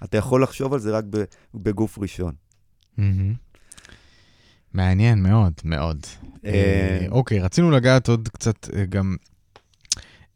[0.05, 1.05] אתה יכול לחשוב על זה רק
[1.55, 2.35] בגוף ראשון.
[2.99, 3.03] Mm-hmm.
[4.75, 6.07] מעניין מאוד, מאוד.
[6.45, 9.17] אה, אוקיי, רצינו לגעת עוד קצת גם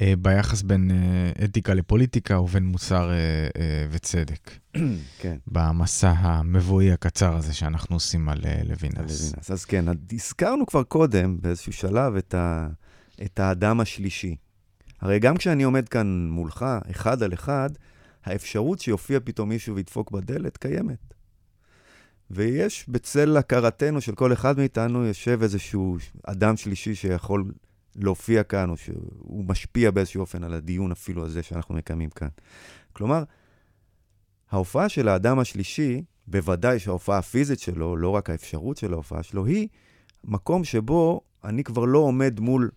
[0.00, 3.14] אה, ביחס בין אה, אתיקה לפוליטיקה ובין מוסר אה,
[3.60, 4.50] אה, וצדק.
[5.20, 5.36] כן.
[5.46, 8.96] במסע המבואי הקצר הזה שאנחנו עושים על אה, לוינס.
[8.96, 9.50] לוינס.
[9.50, 12.68] אז כן, הזכרנו כבר קודם, באיזשהו שלב, את, ה,
[13.24, 14.36] את האדם השלישי.
[15.00, 17.70] הרי גם כשאני עומד כאן מולך, אחד על אחד,
[18.24, 21.14] האפשרות שיופיע פתאום מישהו וידפוק בדלת קיימת.
[22.30, 27.44] ויש בצל הכרתנו של כל אחד מאיתנו, יושב איזשהו אדם שלישי שיכול
[27.96, 32.28] להופיע כאן, או שהוא משפיע באיזשהו אופן על הדיון אפילו הזה שאנחנו מקיימים כאן.
[32.92, 33.24] כלומר,
[34.50, 39.68] ההופעה של האדם השלישי, בוודאי שההופעה הפיזית שלו, לא רק האפשרות של ההופעה שלו, היא
[40.24, 42.70] מקום שבו אני כבר לא עומד מול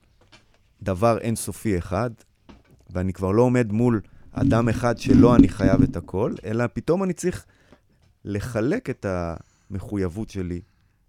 [0.82, 2.10] דבר אינסופי אחד,
[2.90, 4.02] ואני כבר לא עומד מול
[4.32, 7.46] אדם אחד שלא אני חייב את הכל, אלא פתאום אני צריך
[8.26, 9.06] לחלק את
[9.70, 10.62] המחויבות שלי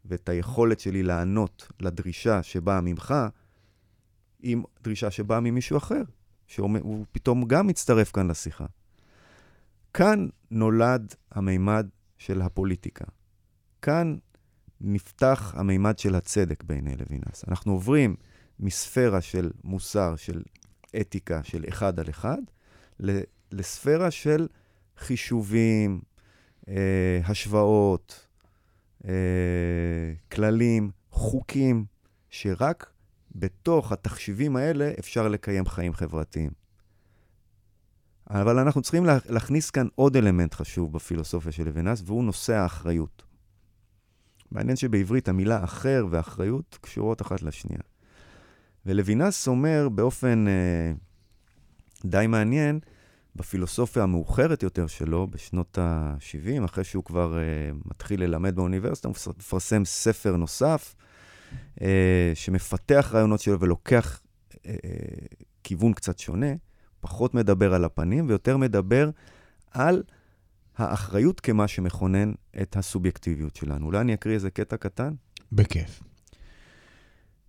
[0.04, 3.14] ואת היכולת שלי לענות לדרישה שבאה ממך,
[4.42, 6.02] עם דרישה שבאה ממישהו אחר,
[6.46, 8.66] שהוא פתאום גם מצטרף כאן לשיחה.
[9.94, 11.86] כאן נולד המימד
[12.18, 13.04] של הפוליטיקה.
[13.82, 14.16] כאן
[14.80, 17.44] נפתח המימד של הצדק בעיני לוינס.
[17.48, 18.16] אנחנו עוברים
[18.60, 20.42] מספירה של מוסר, של
[21.00, 22.38] אתיקה, של אחד על אחד,
[23.52, 24.48] לספירה של
[24.98, 26.00] חישובים,
[26.68, 28.26] אה, השוואות,
[29.04, 31.84] אה, כללים, חוקים,
[32.30, 32.92] שרק
[33.34, 36.50] בתוך התחשיבים האלה אפשר לקיים חיים חברתיים.
[38.30, 43.22] אבל אנחנו צריכים להכניס כאן עוד אלמנט חשוב בפילוסופיה של לוינס, והוא נושא האחריות.
[44.50, 47.80] מעניין שבעברית המילה אחר ואחריות קשורות אחת לשנייה.
[48.86, 50.92] ולוינס אומר באופן אה,
[52.04, 52.80] די מעניין,
[53.36, 59.84] בפילוסופיה המאוחרת יותר שלו, בשנות ה-70, אחרי שהוא כבר uh, מתחיל ללמד באוניברסיטה, הוא מפרסם
[59.84, 60.94] ספר נוסף,
[61.78, 61.82] uh,
[62.34, 64.22] שמפתח רעיונות שלו ולוקח
[64.52, 64.58] uh,
[65.64, 66.52] כיוון קצת שונה,
[67.00, 69.10] פחות מדבר על הפנים ויותר מדבר
[69.70, 70.02] על
[70.76, 73.86] האחריות כמה שמכונן את הסובייקטיביות שלנו.
[73.86, 75.14] אולי אני אקריא איזה קטע קטן?
[75.52, 76.02] בכיף.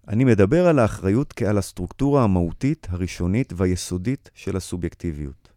[0.08, 5.50] אני מדבר על האחריות כעל הסטרוקטורה המהותית, הראשונית והיסודית של הסובייקטיביות.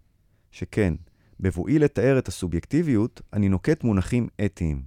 [0.50, 0.94] שכן,
[1.40, 4.82] בבואי לתאר את הסובייקטיביות, אני נוקט מונחים אתיים.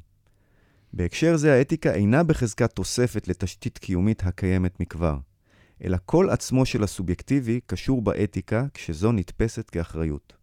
[0.93, 5.17] בהקשר זה האתיקה אינה בחזקת תוספת לתשתית קיומית הקיימת מכבר,
[5.83, 10.33] אלא כל עצמו של הסובייקטיבי קשור באתיקה כשזו נתפסת כאחריות.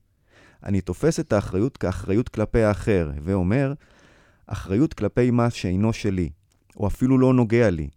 [0.65, 3.73] אני תופס את האחריות כאחריות כלפי האחר, ואומר,
[4.47, 6.31] אחריות כלפי מה שאינו שלי,
[6.77, 7.89] או אפילו לא נוגע לי.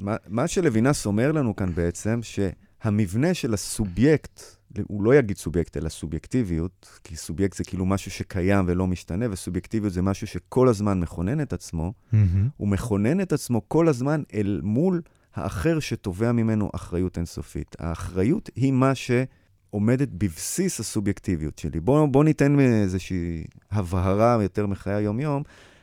[0.00, 4.40] מה, מה שלוינס אומר לנו כאן בעצם, שהמבנה של הסובייקט
[4.88, 9.92] הוא לא יגיד סובייקט, אלא סובייקטיביות, כי סובייקט זה כאילו משהו שקיים ולא משתנה, וסובייקטיביות
[9.92, 11.92] זה משהו שכל הזמן מכונן את עצמו.
[11.92, 12.16] Mm-hmm.
[12.56, 15.02] הוא מכונן את עצמו כל הזמן אל מול
[15.34, 17.76] האחר שתובע ממנו אחריות אינסופית.
[17.78, 21.80] האחריות היא מה שעומדת בבסיס הסובייקטיביות שלי.
[21.80, 25.42] בואו בוא ניתן איזושהי הבהרה יותר מחיי היום-יום,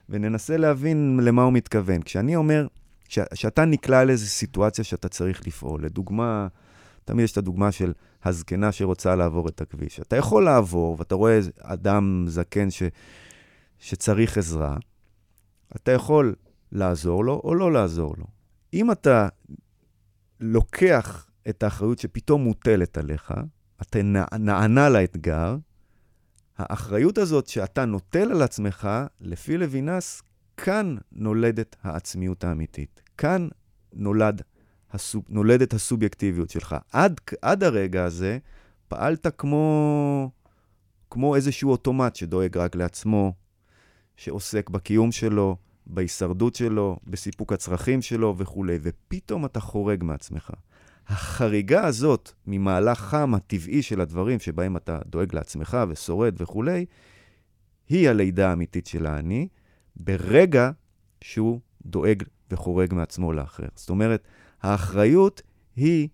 [0.10, 2.02] וננסה להבין למה הוא מתכוון.
[2.02, 2.68] כשאני אומר,
[3.12, 6.48] כשאתה נקלע לאיזו סיטואציה שאתה צריך לפעול, לדוגמה,
[7.06, 7.94] תמיד יש את הדוגמה של
[8.24, 10.00] הזקנה שרוצה לעבור את הכביש.
[10.00, 12.84] אתה יכול לעבור, ואתה רואה אדם זקן ש,
[13.80, 14.78] שצריך עזרה,
[15.76, 16.36] אתה יכול
[16.72, 18.26] לעזור לו או לא לעזור לו.
[18.74, 19.28] אם אתה
[20.40, 23.34] לוקח את האחריות שפתאום מוטלת עליך,
[23.82, 24.02] אתה
[24.40, 25.58] נענה לאתגר,
[26.58, 28.90] האחריות הזאת שאתה נוטל על עצמך,
[29.22, 30.22] לפי לוינס,
[30.62, 33.02] כאן נולדת העצמיות האמיתית.
[33.18, 33.48] כאן
[33.94, 34.42] נולד
[34.92, 36.76] הסוב, נולדת הסובייקטיביות שלך.
[36.92, 38.38] עד, עד הרגע הזה
[38.88, 40.32] פעלת כמו,
[41.10, 43.34] כמו איזשהו אוטומט שדואג רק לעצמו,
[44.18, 45.56] שעוסק בקיום שלו,
[45.88, 50.52] בהישרדות שלו, בסיפוק הצרכים שלו וכולי, ופתאום אתה חורג מעצמך.
[51.08, 56.86] החריגה הזאת ממהלכם הטבעי של הדברים שבהם אתה דואג לעצמך ושורד וכולי,
[57.90, 59.48] היא הלידה האמיתית של האני,
[59.96, 60.72] ברגע
[61.22, 63.68] שהוא דואג וחורג מעצמו לאחר.
[63.76, 64.28] זאת אומרת,
[64.62, 65.42] האחריות
[65.76, 66.08] היא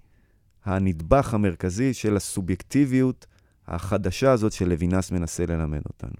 [0.65, 3.25] הנדבך המרכזי של הסובייקטיביות
[3.67, 6.17] החדשה הזאת שלוינס מנסה ללמד אותנו.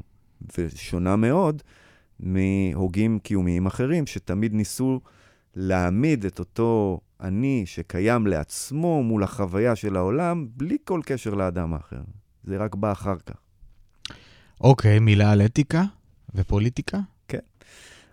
[0.58, 1.62] ושונה מאוד
[2.20, 5.02] מהוגים קיומיים אחרים, שתמיד ניסו
[5.56, 12.02] להעמיד את אותו אני שקיים לעצמו מול החוויה של העולם, בלי כל קשר לאדם האחר.
[12.44, 13.36] זה רק בא אחר כך.
[14.62, 15.84] אוקיי, מילה על אתיקה
[16.36, 17.00] ופוליטיקה?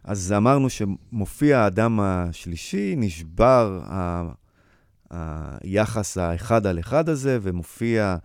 [0.04, 4.24] אז אמרנו שמופיע האדם השלישי, נשבר ה...
[5.10, 8.16] היחס האחד על אחד הזה, ומופיע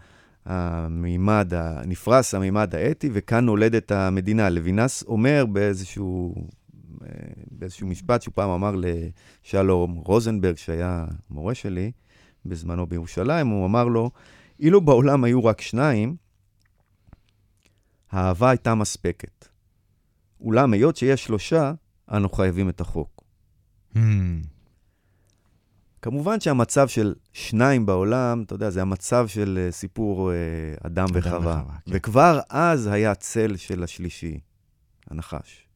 [0.45, 1.53] המימד,
[1.85, 4.49] נפרס המימד האתי, וכאן נולדת המדינה.
[4.49, 6.35] לוינס אומר באיזשהו,
[7.51, 11.91] באיזשהו משפט שהוא פעם אמר לשלום רוזנברג, שהיה מורה שלי,
[12.45, 14.11] בזמנו בירושלים, הוא אמר לו,
[14.59, 16.15] אילו בעולם היו רק שניים,
[18.11, 19.48] האהבה הייתה מספקת.
[20.41, 21.73] אולם היות שיש שלושה,
[22.11, 23.23] אנו חייבים את החוק.
[23.93, 23.99] Hmm.
[26.01, 31.37] כמובן שהמצב של שניים בעולם, אתה יודע, זה המצב של uh, סיפור uh, אדם וחווה.
[31.37, 31.91] וחווה, כן.
[31.95, 34.39] וכבר אז היה צל של השלישי,
[35.09, 35.67] הנחש.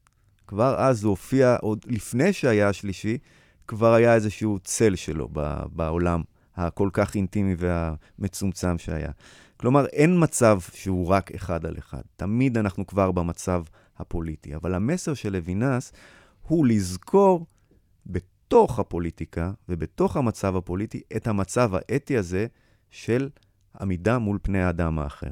[0.47, 3.18] כבר אז הוא הופיע, עוד לפני שהיה השלישי,
[3.68, 5.30] כבר היה איזשהו צל שלו
[5.72, 6.22] בעולם
[6.55, 9.11] הכל כך אינטימי והמצומצם שהיה.
[9.57, 12.01] כלומר, אין מצב שהוא רק אחד על אחד.
[12.16, 13.64] תמיד אנחנו כבר במצב
[14.04, 14.56] הפוליטי.
[14.56, 15.93] אבל המסר של לוינס
[16.41, 17.45] הוא לזכור
[18.06, 22.47] בתוך הפוליטיקה ובתוך המצב הפוליטי את המצב האתי הזה
[22.91, 23.30] של
[23.82, 25.32] עמידה מול פני האדם האחר.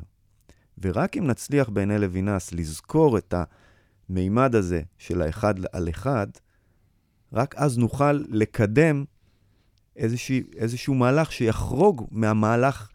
[0.82, 3.34] ורק אם נצליח בעיני לוינס לזכור את
[4.10, 6.28] המימד הזה של האחד על אחד,
[7.34, 9.06] רק אז נוכל לקדם
[9.96, 12.91] איזשה, איזשהו מהלך שיחרוג מהמהלך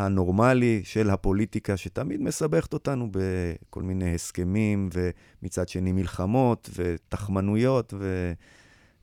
[0.00, 4.88] הנורמלי של הפוליטיקה, שתמיד מסבכת אותנו בכל מיני הסכמים,
[5.42, 8.32] ומצד שני מלחמות, ותחמנויות, ו...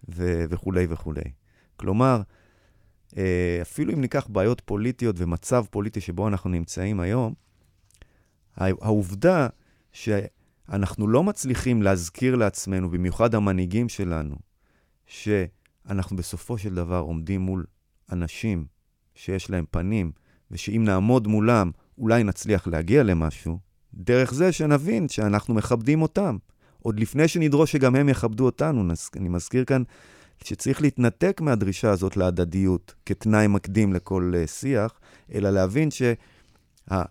[0.10, 0.45] ו...
[0.50, 1.32] וכולי וכולי.
[1.78, 2.22] כלומר,
[3.18, 7.34] אה, אפילו אם ניקח בעיות פוליטיות ומצב פוליטי שבו אנחנו נמצאים היום,
[8.58, 9.48] העובדה
[9.91, 14.36] שאנחנו לא מצליחים להזכיר לעצמנו, במיוחד המנהיגים שלנו,
[15.06, 17.66] שאנחנו בסופו של דבר עומדים מול
[18.12, 18.66] אנשים
[19.16, 20.12] שיש להם פנים,
[20.52, 23.58] ושאם נעמוד מולם, אולי נצליח להגיע למשהו,
[23.93, 26.38] דרך זה שנבין שאנחנו מכבדים אותם.
[26.82, 28.84] עוד לפני שנדרוש שגם הם יכבדו אותנו,
[29.16, 29.84] אני מזכיר כאן
[30.43, 35.00] שצריך להתנתק מהדרישה הזאת להדדיות כתנאי מקדים לכל uh, שיח,
[35.34, 37.06] אלא להבין שהמצב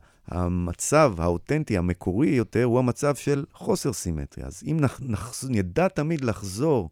[1.16, 4.46] שה, האותנטי, המקורי יותר, הוא המצב של חוסר סימטריה.
[4.46, 5.00] אז אם נח,
[5.48, 6.90] נדע תמיד לחזור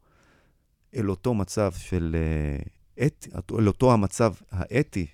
[0.96, 2.16] אל אותו מצב של...
[2.16, 2.68] Uh,
[3.06, 3.26] את,
[3.58, 5.06] אל אותו המצב האתי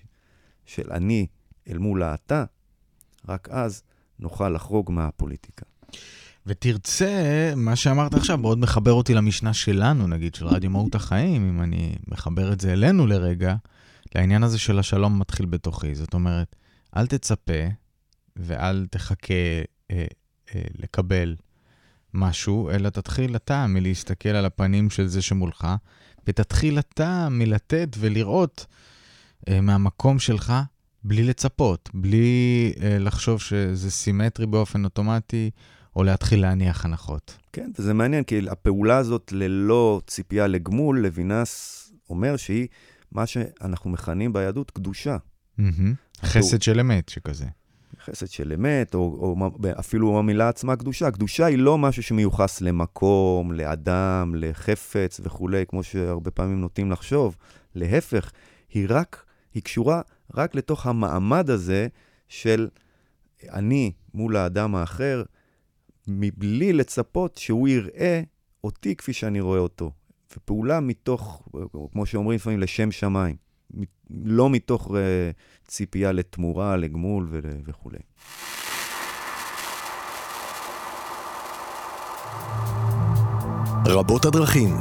[0.65, 1.27] של אני
[1.69, 2.45] אל מול האתה,
[3.27, 3.83] רק אז
[4.19, 5.65] נוכל לחרוג מהפוליטיקה.
[6.45, 11.61] ותרצה, מה שאמרת עכשיו מאוד מחבר אותי למשנה שלנו, נגיד, של רדיו מהות החיים, אם
[11.61, 13.55] אני מחבר את זה אלינו לרגע,
[14.15, 15.95] לעניין הזה של השלום מתחיל בתוכי.
[15.95, 16.55] זאת אומרת,
[16.97, 17.63] אל תצפה
[18.35, 19.33] ואל תחכה
[19.91, 20.05] אה,
[20.55, 21.35] אה, לקבל
[22.13, 25.67] משהו, אלא תתחיל אתה מלהסתכל על הפנים של זה שמולך,
[26.27, 28.65] ותתחיל אתה מלתת ולראות
[29.49, 30.53] מהמקום שלך
[31.03, 35.49] בלי לצפות, בלי אה, לחשוב שזה סימטרי באופן אוטומטי,
[35.95, 37.37] או להתחיל להניח הנחות.
[37.53, 41.77] כן, וזה מעניין, כי הפעולה הזאת ללא ציפייה לגמול, לוינס
[42.09, 42.67] אומר שהיא
[43.11, 45.17] מה שאנחנו מכנים ביהדות קדושה.
[45.59, 46.23] Mm-hmm.
[46.25, 47.45] חסד של אמת שכזה.
[48.05, 51.11] חסד של אמת, או, או אפילו המילה עצמה קדושה.
[51.11, 57.35] קדושה היא לא משהו שמיוחס למקום, לאדם, לחפץ וכולי, כמו שהרבה פעמים נוטים לחשוב.
[57.75, 58.31] להפך,
[58.69, 59.23] היא רק,
[59.53, 60.01] היא קשורה
[60.33, 61.87] רק לתוך המעמד הזה
[62.27, 62.69] של
[63.49, 65.23] אני מול האדם האחר,
[66.07, 68.21] מבלי לצפות שהוא יראה
[68.63, 69.91] אותי כפי שאני רואה אותו.
[70.37, 71.47] ופעולה מתוך,
[71.91, 73.35] כמו שאומרים לפעמים, לשם שמיים.
[74.23, 74.93] לא מתוך uh,
[75.67, 77.27] ציפייה לתמורה, לגמול
[77.65, 77.99] וכולי.
[83.87, 84.75] רבות הדרכים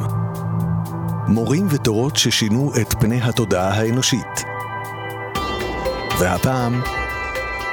[1.28, 4.49] מורים ותורות ששינו את פני התודעה האנושית.
[6.20, 6.82] והפעם,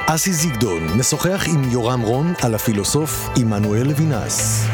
[0.06, 4.66] אסי זיגדון משוחח עם יורם רון על הפילוסוף עמנואל לוינס.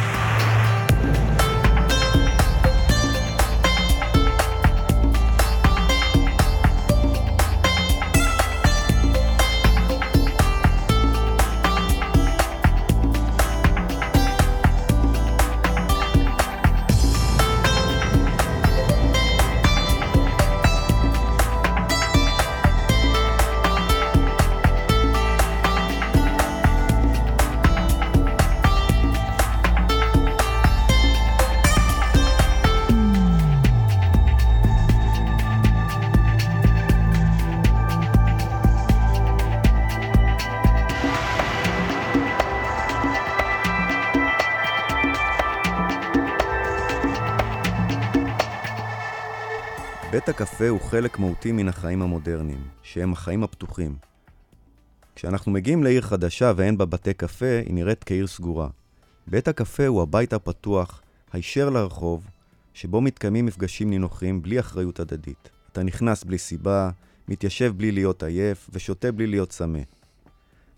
[50.55, 53.97] הקפה הוא חלק מהותי מן החיים המודרניים, שהם החיים הפתוחים.
[55.15, 58.69] כשאנחנו מגיעים לעיר חדשה ואין בה בתי קפה, היא נראית כעיר סגורה.
[59.27, 61.03] בית הקפה הוא הבית הפתוח,
[61.33, 62.27] הישר לרחוב,
[62.75, 65.51] שבו מתקיימים מפגשים נינוחים בלי אחריות הדדית.
[65.73, 66.91] אתה נכנס בלי סיבה,
[67.29, 69.81] מתיישב בלי להיות עייף ושותה בלי להיות צמא.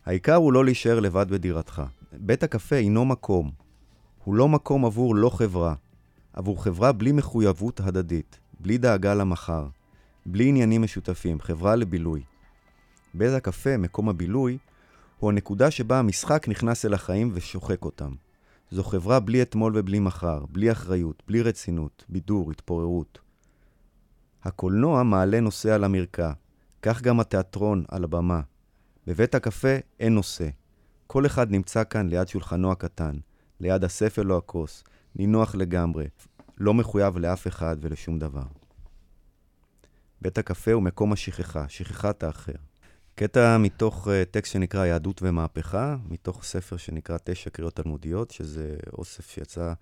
[0.07, 1.83] העיקר הוא לא להישאר לבד בדירתך.
[2.12, 3.51] בית הקפה אינו מקום.
[4.24, 5.74] הוא לא מקום עבור לא חברה,
[6.33, 8.39] עבור חברה בלי מחויבות הדדית.
[8.61, 9.66] בלי דאגה למחר.
[10.26, 12.22] בלי עניינים משותפים, חברה לבילוי.
[13.14, 14.59] בית הקפה, מקום הבילוי,
[15.18, 18.12] הוא הנקודה שבה המשחק נכנס אל החיים ושוחק אותם.
[18.70, 23.18] זו חברה בלי אתמול ובלי מחר, בלי אחריות, בלי רצינות, בידור, התפוררות.
[24.44, 26.32] הקולנוע מעלה נושא על המרקע,
[26.82, 28.40] כך גם התיאטרון על הבמה.
[29.07, 30.48] בבית הקפה אין נושא.
[31.07, 33.16] כל אחד נמצא כאן ליד שולחנו הקטן,
[33.61, 34.84] ליד הספל או הכוס,
[35.16, 36.04] נינוח לגמרי,
[36.59, 38.44] לא מחויב לאף אחד ולשום דבר.
[40.22, 42.52] בית הקפה הוא מקום השכחה, שכחת האחר.
[43.14, 49.30] קטע מתוך uh, טקסט שנקרא יהדות ומהפכה, מתוך ספר שנקרא תשע קריאות תלמודיות, שזה אוסף
[49.30, 49.72] שיצא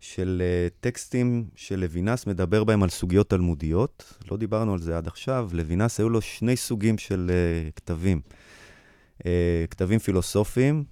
[0.00, 4.14] של uh, טקסטים שלוינס מדבר בהם על סוגיות תלמודיות.
[4.30, 5.50] לא דיברנו על זה עד עכשיו.
[5.52, 8.20] לוינס היו לו שני סוגים של uh, כתבים.
[9.70, 10.84] כתבים פילוסופיים,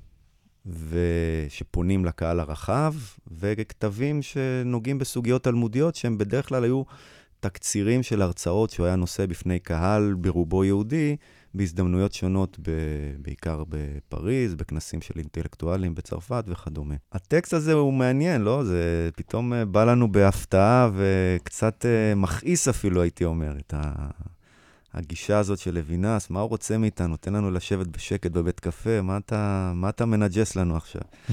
[1.49, 2.95] שפונים לקהל הרחב,
[3.39, 6.83] וכתבים שנוגעים בסוגיות תלמודיות, שהם בדרך כלל היו
[7.41, 11.17] תקצירים של הרצאות שהוא היה נושא בפני קהל ברובו יהודי,
[11.55, 12.71] בהזדמנויות שונות, ב...
[13.19, 16.95] בעיקר בפריז, בכנסים של אינטלקטואלים בצרפת וכדומה.
[17.13, 18.65] הטקסט הזה הוא מעניין, לא?
[18.65, 24.11] זה פתאום אה, בא לנו בהפתעה וקצת אה, מכעיס אפילו, הייתי אומר, את ה...
[24.95, 27.17] הגישה הזאת של לוינס, מה הוא רוצה מאיתנו?
[27.17, 31.03] תן לנו לשבת בשקט בבית קפה, מה אתה, מה אתה מנג'ס לנו עכשיו?
[31.03, 31.33] מממ-הממ.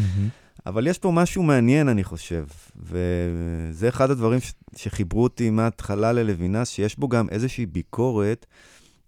[0.65, 2.45] אבל יש פה משהו מעניין, אני חושב,
[2.75, 4.53] וזה אחד הדברים ש...
[4.75, 8.45] שחיברו אותי מההתחלה ללוינס, שיש בו גם איזושהי ביקורת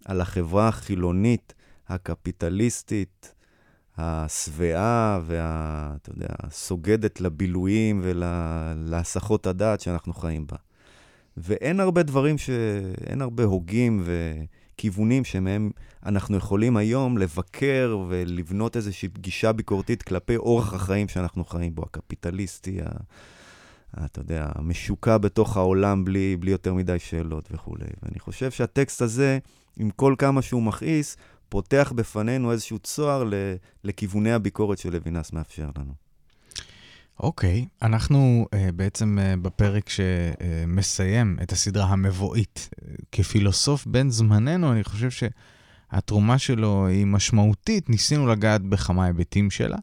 [0.06, 1.54] על החברה החילונית,
[1.90, 3.34] הקפיטליסטית,
[3.98, 5.94] השבעה וה...
[6.02, 10.58] אתה יודע, סוגדת לבילויים ולהסחות הדעת שאנחנו חיים בה.
[11.38, 12.50] ואין הרבה דברים ש...
[13.08, 15.72] אין הרבה הוגים וכיוונים שמהם
[16.06, 22.82] אנחנו יכולים היום לבקר ולבנות איזושהי גישה ביקורתית כלפי אורח החיים שאנחנו חיים בו, הקפיטליסטי,
[22.82, 22.86] ה...
[24.06, 27.86] אתה יודע, המשוקע בתוך העולם בלי, בלי יותר מדי שאלות וכולי.
[28.04, 29.40] ואני חושב שהטקסט הזה,
[29.78, 31.18] עם כל כמה שהוא מכעיס,
[31.50, 33.24] פותח בפנינו איזשהו צוהר
[33.84, 35.94] לכיווני הביקורת שלוינס מאפשר לנו.
[37.20, 42.70] אוקיי, okay, אנחנו uh, בעצם uh, בפרק שמסיים uh, את הסדרה המבואית.
[43.12, 45.10] כפילוסוף בן זמננו, אני חושב
[45.92, 49.78] שהתרומה שלו היא משמעותית, ניסינו לגעת בכמה היבטים שלה,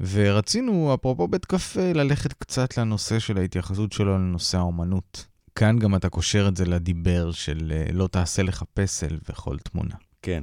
[0.00, 5.26] ורצינו, אפרופו בית קפה, ללכת קצת לנושא של ההתייחסות שלו לנושא האומנות.
[5.54, 9.94] כאן גם אתה קושר את זה לדיבר של לא תעשה לך פסל וכל תמונה.
[10.22, 10.42] כן.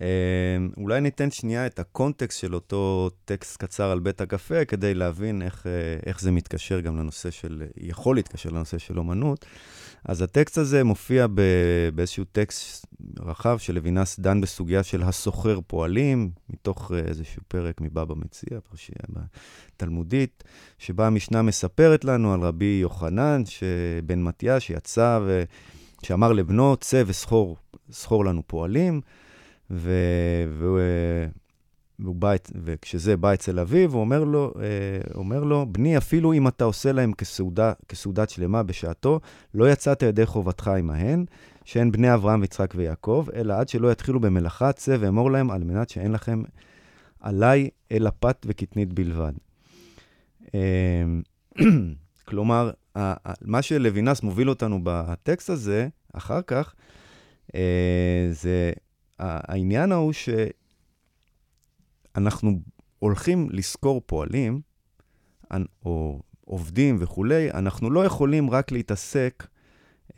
[0.00, 5.42] אמ, אולי ניתן שנייה את הקונטקסט של אותו טקסט קצר על בית הקפה, כדי להבין
[5.42, 5.72] איך, אה,
[6.06, 9.46] איך זה מתקשר גם לנושא של, יכול להתקשר לנושא של אומנות.
[10.04, 11.40] אז הטקסט הזה מופיע ב,
[11.94, 12.86] באיזשהו טקסט
[13.20, 18.98] רחב של לוינס דן בסוגיה של הסוחר פועלים, מתוך אה, איזשהו פרק מבבא מציע, פרשייה
[19.76, 20.44] תלמודית,
[20.78, 23.42] שבה המשנה מספרת לנו על רבי יוחנן,
[24.06, 25.20] בן מתיה, שיצא
[26.02, 29.00] ושאמר לבנו, צא וסחור לנו פועלים.
[29.70, 29.92] ו...
[30.58, 30.80] והוא,
[31.98, 36.48] והוא בא, וכשזה בא אצל אביו, הוא אומר לו, אה, אומר לו, בני, אפילו אם
[36.48, 39.20] אתה עושה להם כסעודה, כסעודת שלמה בשעתו,
[39.54, 41.24] לא יצאת ידי חובתך עמהן,
[41.64, 45.90] שהן בני אברהם, יצחק ויעקב, אלא עד שלא יתחילו במלאכה, צא ואמור להם, על מנת
[45.90, 46.42] שאין לכם
[47.20, 49.32] עליי אלא פת וקטנית בלבד.
[50.54, 51.04] אה,
[52.28, 52.70] כלומר,
[53.42, 56.74] מה שלוינס מוביל אותנו בטקסט הזה, אחר כך,
[57.54, 58.72] אה, זה
[59.18, 60.12] העניין הוא
[62.12, 62.60] שאנחנו
[62.98, 64.60] הולכים לשכור פועלים,
[65.84, 69.46] או עובדים וכולי, אנחנו לא יכולים רק להתעסק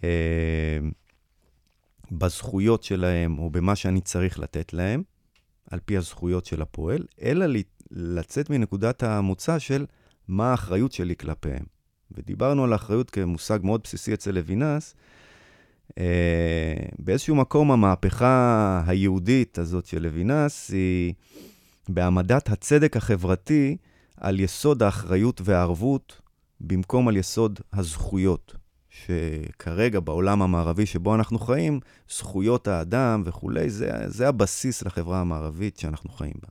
[0.04, 0.78] אה,
[2.12, 5.02] בזכויות שלהם או במה שאני צריך לתת להם,
[5.70, 7.46] על פי הזכויות של הפועל, אלא
[7.90, 9.86] לצאת מנקודת המוצא של
[10.28, 11.64] מה האחריות שלי כלפיהם.
[12.10, 14.94] ודיברנו על האחריות כמושג מאוד בסיסי אצל לוינס,
[16.98, 21.14] באיזשהו מקום המהפכה היהודית הזאת של לוינס היא
[21.88, 23.76] בהעמדת הצדק החברתי
[24.16, 26.20] על יסוד האחריות והערבות,
[26.60, 28.54] במקום על יסוד הזכויות.
[28.90, 31.80] שכרגע בעולם המערבי שבו אנחנו חיים,
[32.10, 36.48] זכויות האדם וכולי, זה, זה הבסיס לחברה המערבית שאנחנו חיים בה.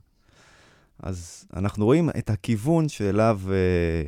[1.03, 4.07] אז אנחנו רואים את הכיוון שאליו אה,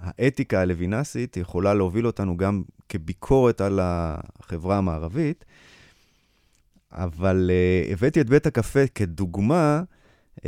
[0.00, 5.44] האתיקה הלווינסית יכולה להוביל אותנו גם כביקורת על החברה המערבית,
[6.92, 9.82] אבל uh, הבאתי את בית הקפה כדוגמה,
[10.36, 10.42] uh,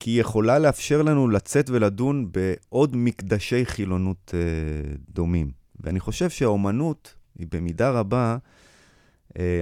[0.00, 5.50] כי היא יכולה לאפשר לנו לצאת ולדון בעוד מקדשי חילונות uh, דומים.
[5.80, 8.36] ואני חושב שהאומנות היא במידה רבה,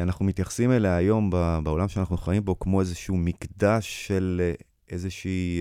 [0.03, 1.31] אנחנו מתייחסים אליה היום
[1.65, 4.53] בעולם שאנחנו חיים בו כמו איזשהו מקדש של
[4.91, 5.61] איזושהי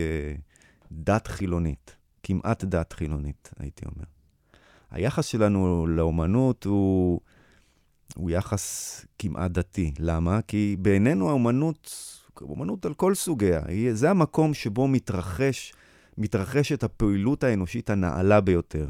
[0.91, 1.95] דת חילונית.
[2.23, 4.03] כמעט דת חילונית, הייתי אומר.
[4.93, 7.19] היחס שלנו לאומנות הוא,
[8.15, 9.93] הוא יחס כמעט דתי.
[9.99, 10.41] למה?
[10.41, 11.91] כי בעינינו האומנות,
[12.41, 13.61] אומנות על כל סוגיה,
[13.93, 15.73] זה המקום שבו מתרחש,
[16.17, 18.87] מתרחשת הפעילות האנושית הנעלה ביותר.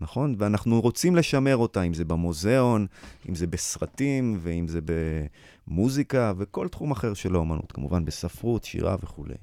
[0.00, 0.34] נכון?
[0.38, 2.86] ואנחנו רוצים לשמר אותה, אם זה במוזיאון,
[3.28, 4.80] אם זה בסרטים, ואם זה
[5.68, 9.34] במוזיקה, וכל תחום אחר של האומנות, כמובן בספרות, שירה וכולי.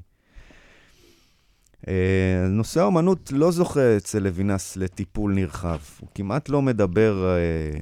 [1.88, 5.80] אה, נושא האומנות לא זוכה אצל לוינס לטיפול נרחב.
[6.00, 7.80] הוא כמעט לא מדבר אה,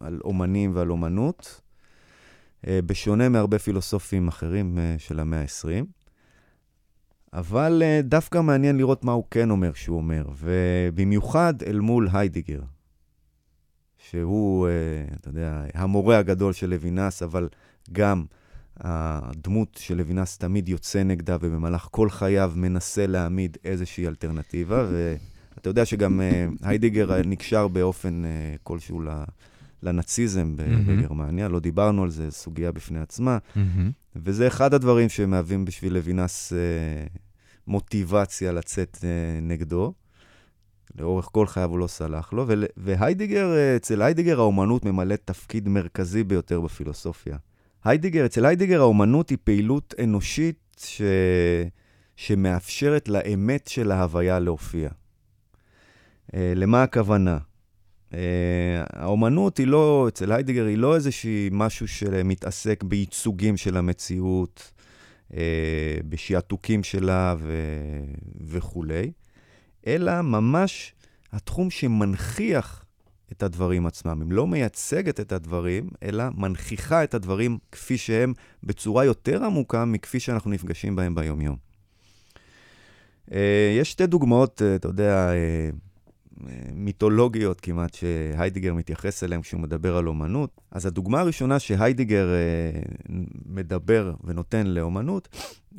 [0.00, 1.60] על אומנים ועל אומנות,
[2.66, 5.84] אה, בשונה מהרבה פילוסופים אחרים של המאה ה-20.
[7.32, 12.60] אבל דווקא מעניין לראות מה הוא כן אומר שהוא אומר, ובמיוחד אל מול היידיגר,
[13.98, 14.68] שהוא,
[15.14, 17.48] אתה יודע, המורה הגדול של לוינס, אבל
[17.92, 18.24] גם
[18.80, 25.84] הדמות של לוינס תמיד יוצא נגדה, ובמהלך כל חייו מנסה להעמיד איזושהי אלטרנטיבה, ואתה יודע
[25.84, 29.02] שגם uh, היידיגר נקשר באופן uh, כלשהו
[29.82, 30.56] לנאציזם.
[30.56, 33.38] בגרמניה, לא דיברנו על זה, סוגיה בפני עצמה.
[34.16, 37.18] וזה אחד הדברים שמהווים בשביל לוינס uh,
[37.66, 38.98] מוטיבציה לצאת
[39.42, 39.92] נגדו.
[40.98, 46.60] לאורך כל חייו הוא לא סלח לו, והיידיגר, אצל היידיגר האומנות ממלאת תפקיד מרכזי ביותר
[46.60, 47.36] בפילוסופיה.
[47.84, 51.02] היידיגר, אצל היידיגר האומנות היא פעילות אנושית ש...
[52.16, 54.88] שמאפשרת לאמת של ההוויה להופיע.
[54.88, 57.38] Uh, למה הכוונה?
[58.10, 58.14] Uh,
[58.92, 64.72] האומנות היא לא, אצל היידיגר היא לא איזושהי משהו שמתעסק בייצוגים של המציאות,
[65.30, 65.34] uh,
[66.08, 67.52] בשעתוקים שלה ו...
[68.40, 69.12] וכולי,
[69.86, 70.94] אלא ממש
[71.32, 72.84] התחום שמנכיח
[73.32, 74.22] את הדברים עצמם.
[74.22, 80.20] היא לא מייצגת את הדברים, אלא מנכיחה את הדברים כפי שהם בצורה יותר עמוקה מכפי
[80.20, 81.56] שאנחנו נפגשים בהם ביומיום.
[83.30, 83.32] Uh,
[83.80, 90.08] יש שתי דוגמאות, uh, אתה יודע, uh, מיתולוגיות כמעט, שהיידיגר מתייחס אליהן כשהוא מדבר על
[90.08, 90.60] אומנות.
[90.70, 92.28] אז הדוגמה הראשונה שהיידיגר
[93.46, 95.28] מדבר ונותן לאומנות,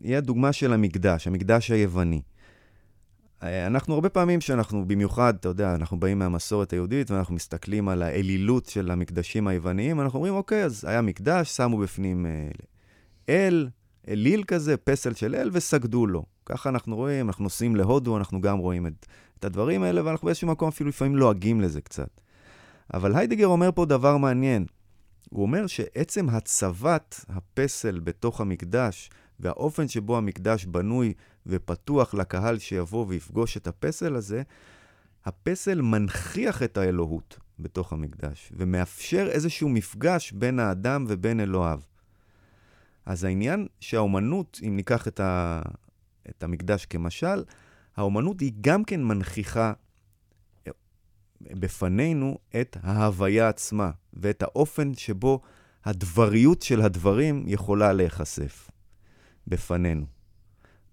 [0.03, 2.21] היא הדוגמה של המקדש, המקדש היווני.
[3.43, 8.01] אה, אנחנו הרבה פעמים שאנחנו, במיוחד, אתה יודע, אנחנו באים מהמסורת היהודית ואנחנו מסתכלים על
[8.03, 12.49] האלילות של המקדשים היווניים, אנחנו אומרים, אוקיי, אז היה מקדש, שמו בפנים אה,
[13.29, 13.69] אל,
[14.07, 16.25] אליל כזה, פסל של אל, וסגדו לו.
[16.45, 19.05] ככה אנחנו רואים, אנחנו נוסעים להודו, אנחנו גם רואים את,
[19.39, 22.09] את הדברים האלה, ואנחנו באיזשהו מקום אפילו לפעמים לועגים לזה קצת.
[22.93, 24.65] אבל היידיגר אומר פה דבר מעניין.
[25.29, 29.09] הוא אומר שעצם הצבת הפסל בתוך המקדש,
[29.39, 31.13] והאופן שבו המקדש בנוי
[31.45, 34.43] ופתוח לקהל שיבוא ויפגוש את הפסל הזה,
[35.25, 41.79] הפסל מנכיח את האלוהות בתוך המקדש, ומאפשר איזשהו מפגש בין האדם ובין אלוהיו.
[43.05, 45.61] אז העניין שהאומנות, אם ניקח את, ה,
[46.29, 47.43] את המקדש כמשל,
[47.95, 49.73] האומנות היא גם כן מנכיחה
[51.41, 55.41] בפנינו את ההוויה עצמה, ואת האופן שבו
[55.85, 58.69] הדבריות של הדברים יכולה להיחשף
[59.49, 60.05] בפנינו.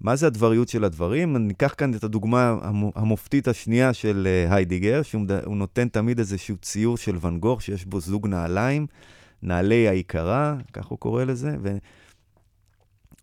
[0.00, 1.36] מה זה הדבריות של הדברים?
[1.36, 2.56] אני אקח כאן את הדוגמה
[2.94, 8.00] המופתית השנייה של אה, היידיגר, שהוא נותן תמיד איזשהו ציור של ואן גוך שיש בו
[8.00, 8.86] זוג נעליים,
[9.42, 11.56] נעלי העיקרה, כך הוא קורא לזה,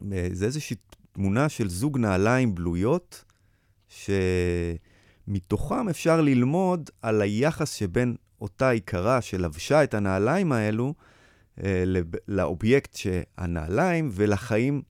[0.01, 0.75] וזה איזושהי
[1.11, 3.23] תמונה של זוג נעליים בלויות,
[5.27, 10.93] שמתוכם אפשר ללמוד על היחס שבין אותה עיקרה שלבשה את הנעליים האלו,
[11.63, 11.83] אה,
[12.27, 14.81] לאובייקט שהנעליים ולחיים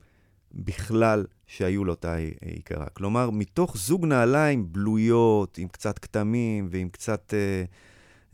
[0.54, 2.86] בכלל שהיו לאותה עיקרה.
[2.86, 7.64] כלומר, מתוך זוג נעליים בלויות, עם קצת כתמים ועם קצת אה,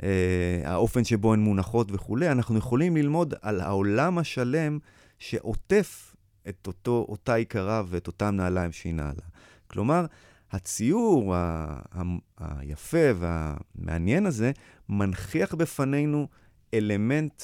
[0.04, 4.80] אה, האופן שבו הן מונחות וכולי, אנחנו יכולים ללמוד על העולם השלם
[5.20, 6.16] שעוטף
[6.50, 9.24] את אותו, אותה עיקרה ואת אותם נעליים שהיא נעלה.
[9.68, 10.06] כלומר,
[10.52, 14.52] הציור ה- ה- היפה והמעניין הזה
[14.90, 16.28] מנכיח בפנינו
[16.74, 17.44] אלמנט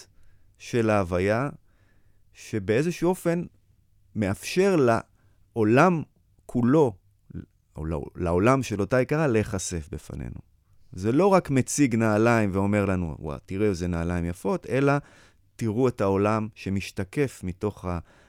[0.57, 1.49] של ההוויה,
[2.34, 3.43] שבאיזשהו אופן
[4.15, 4.75] מאפשר
[5.55, 6.03] לעולם
[6.45, 6.93] כולו,
[7.75, 7.85] או
[8.15, 10.39] לעולם של אותה יקרה, להיחשף בפנינו.
[10.93, 14.93] זה לא רק מציג נעליים ואומר לנו, וואה, תראו איזה נעליים יפות, אלא
[15.55, 17.85] תראו את העולם שמשתקף מתוך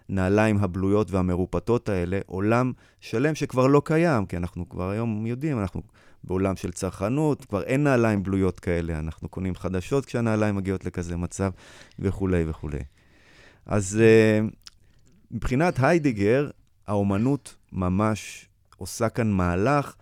[0.08, 5.82] הנעליים הבלויות והמרופטות האלה, עולם שלם שכבר לא קיים, כי אנחנו כבר היום יודעים, אנחנו
[6.24, 11.50] בעולם של צרכנות, כבר אין נעליים בלויות כאלה, אנחנו קונים חדשות כשהנעליים מגיעות לכזה מצב,
[11.98, 12.80] וכולי וכולי.
[13.66, 14.54] אז uh,
[15.30, 16.50] מבחינת היידיגר,
[16.86, 19.94] האומנות ממש עושה כאן מהלך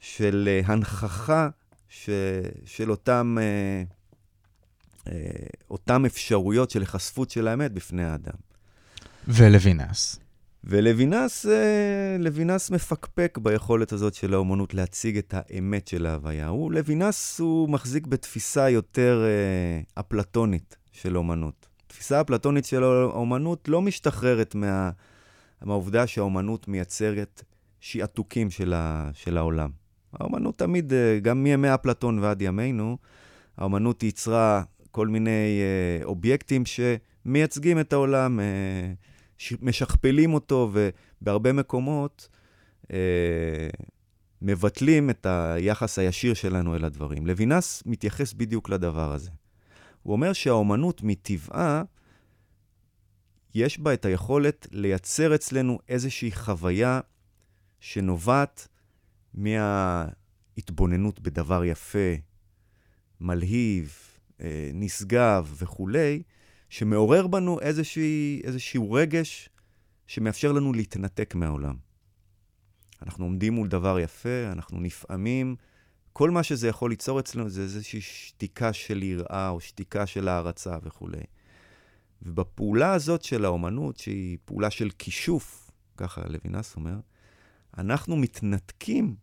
[0.00, 1.48] של uh, הנכחה
[1.88, 2.10] ש,
[2.64, 5.10] של אותם, uh, uh,
[5.70, 8.34] אותם אפשרויות של היחשפות של האמת בפני האדם.
[9.28, 10.18] ולוינס.
[10.64, 11.46] ולוינס,
[12.18, 16.48] לוינס מפקפק ביכולת הזאת של האומנות להציג את האמת של ההוויה.
[16.48, 19.24] הוא, לוינס הוא מחזיק בתפיסה יותר
[19.94, 21.66] אפלטונית של אומנות.
[21.94, 24.90] התפיסה האפלטונית של האומנות לא משתחררת מה,
[25.62, 27.42] מהעובדה שהאומנות מייצרת
[27.80, 29.70] שעתוקים של, ה, של העולם.
[30.12, 32.98] האומנות תמיד, אה, גם מימי אפלטון ועד ימינו,
[33.56, 38.92] האומנות ייצרה כל מיני אה, אובייקטים שמייצגים את העולם, אה,
[39.62, 42.28] משכפלים אותו, ובהרבה מקומות
[42.92, 43.68] אה,
[44.42, 47.26] מבטלים את היחס הישיר שלנו אל הדברים.
[47.26, 49.30] לוינס מתייחס בדיוק לדבר הזה.
[50.04, 51.82] הוא אומר שהאומנות מטבעה,
[53.54, 57.00] יש בה את היכולת לייצר אצלנו איזושהי חוויה
[57.80, 58.68] שנובעת
[59.34, 62.14] מההתבוננות בדבר יפה,
[63.20, 63.98] מלהיב,
[64.40, 66.22] אה, נשגב וכולי,
[66.68, 69.48] שמעורר בנו איזושהי, איזשהו רגש
[70.06, 71.76] שמאפשר לנו להתנתק מהעולם.
[73.02, 75.56] אנחנו עומדים מול דבר יפה, אנחנו נפעמים,
[76.16, 80.76] כל מה שזה יכול ליצור אצלנו זה איזושהי שתיקה של יראה או שתיקה של הערצה
[80.82, 81.22] וכולי.
[82.22, 86.96] ובפעולה הזאת של האומנות, שהיא פעולה של כישוף, ככה לוינס אומר,
[87.78, 89.16] אנחנו מתנתקים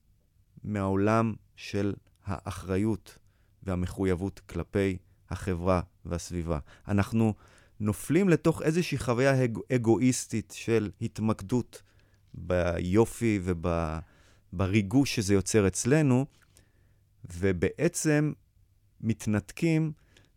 [0.64, 1.94] מהעולם של
[2.26, 3.18] האחריות
[3.64, 4.98] והמחויבות כלפי
[5.30, 6.60] החברה והסביבה.
[6.88, 7.34] אנחנו
[7.80, 9.58] נופלים לתוך איזושהי חוויה אג...
[9.76, 11.82] אגואיסטית של התמקדות
[12.34, 16.26] ביופי ובריגוש שזה יוצר אצלנו,
[17.34, 18.34] ובעצם
[19.02, 19.92] מתנתקים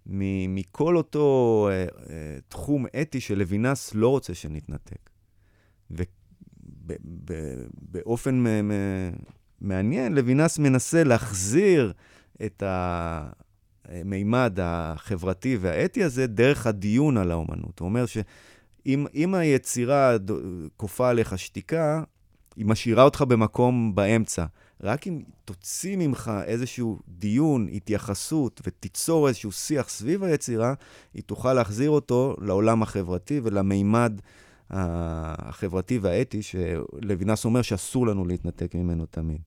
[0.06, 2.00] מכל אותו uh, uh,
[2.48, 5.10] תחום אתי שלוינס לא רוצה שנתנתק.
[6.90, 8.44] ובאופן
[9.60, 11.92] מעניין, לוינס מנסה להחזיר
[12.44, 17.78] את המימד החברתי והאתי הזה דרך הדיון על האומנות.
[17.78, 20.16] הוא אומר שאם היצירה
[20.76, 22.02] כופה עליך שתיקה,
[22.56, 24.44] היא משאירה אותך במקום באמצע.
[24.82, 30.74] רק אם תוציא ממך איזשהו דיון, התייחסות, ותיצור איזשהו שיח סביב היצירה,
[31.14, 34.20] היא תוכל להחזיר אותו לעולם החברתי ולמימד
[34.70, 39.38] החברתי והאתי, שלוינס אומר שאסור לנו להתנתק ממנו תמיד.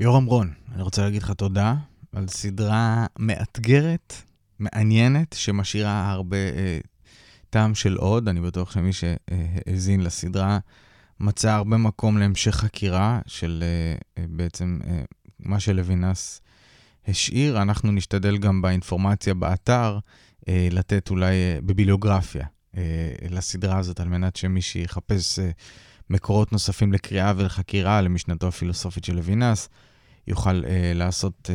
[0.00, 1.74] יורם רון, אני רוצה להגיד לך תודה.
[2.12, 4.14] על סדרה מאתגרת,
[4.58, 6.78] מעניינת, שמשאירה הרבה אה,
[7.50, 8.28] טעם של עוד.
[8.28, 10.58] אני בטוח שמי שהאזין לסדרה
[11.20, 15.02] מצא הרבה מקום להמשך חקירה של אה, אה, בעצם אה,
[15.38, 16.40] מה שלוינס
[17.08, 17.62] השאיר.
[17.62, 19.98] אנחנו נשתדל גם באינפורמציה באתר
[20.48, 21.34] לתת אולי
[21.64, 22.46] בביליוגרפיה
[23.30, 25.38] לסדרה הזאת, על מנת שמי שיחפש
[26.10, 29.68] מקורות נוספים לקריאה ולחקירה למשנתו הפילוסופית של לוינס,
[30.26, 30.62] יוכל
[30.94, 31.50] לעשות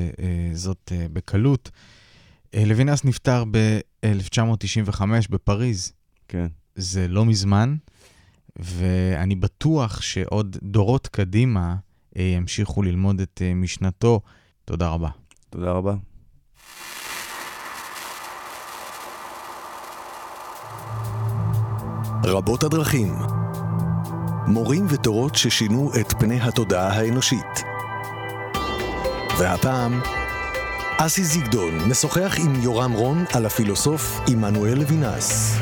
[0.53, 1.71] זאת בקלות.
[2.53, 5.93] לוינס נפטר ב-1995 בפריז.
[6.27, 6.47] כן.
[6.75, 7.75] זה לא מזמן,
[8.59, 11.75] ואני בטוח שעוד דורות קדימה
[12.17, 14.21] אה, ימשיכו ללמוד את אה, משנתו.
[14.65, 15.09] תודה רבה.
[15.49, 15.95] תודה רבה.
[22.23, 23.13] רבות הדרכים.
[24.47, 27.63] מורים ותורות ששינו את פני התודעה האנושית.
[29.39, 30.01] והפעם,
[30.97, 35.57] אסי זיגדון משוחח עם יורם רון על הפילוסוף עמנואל לוינס.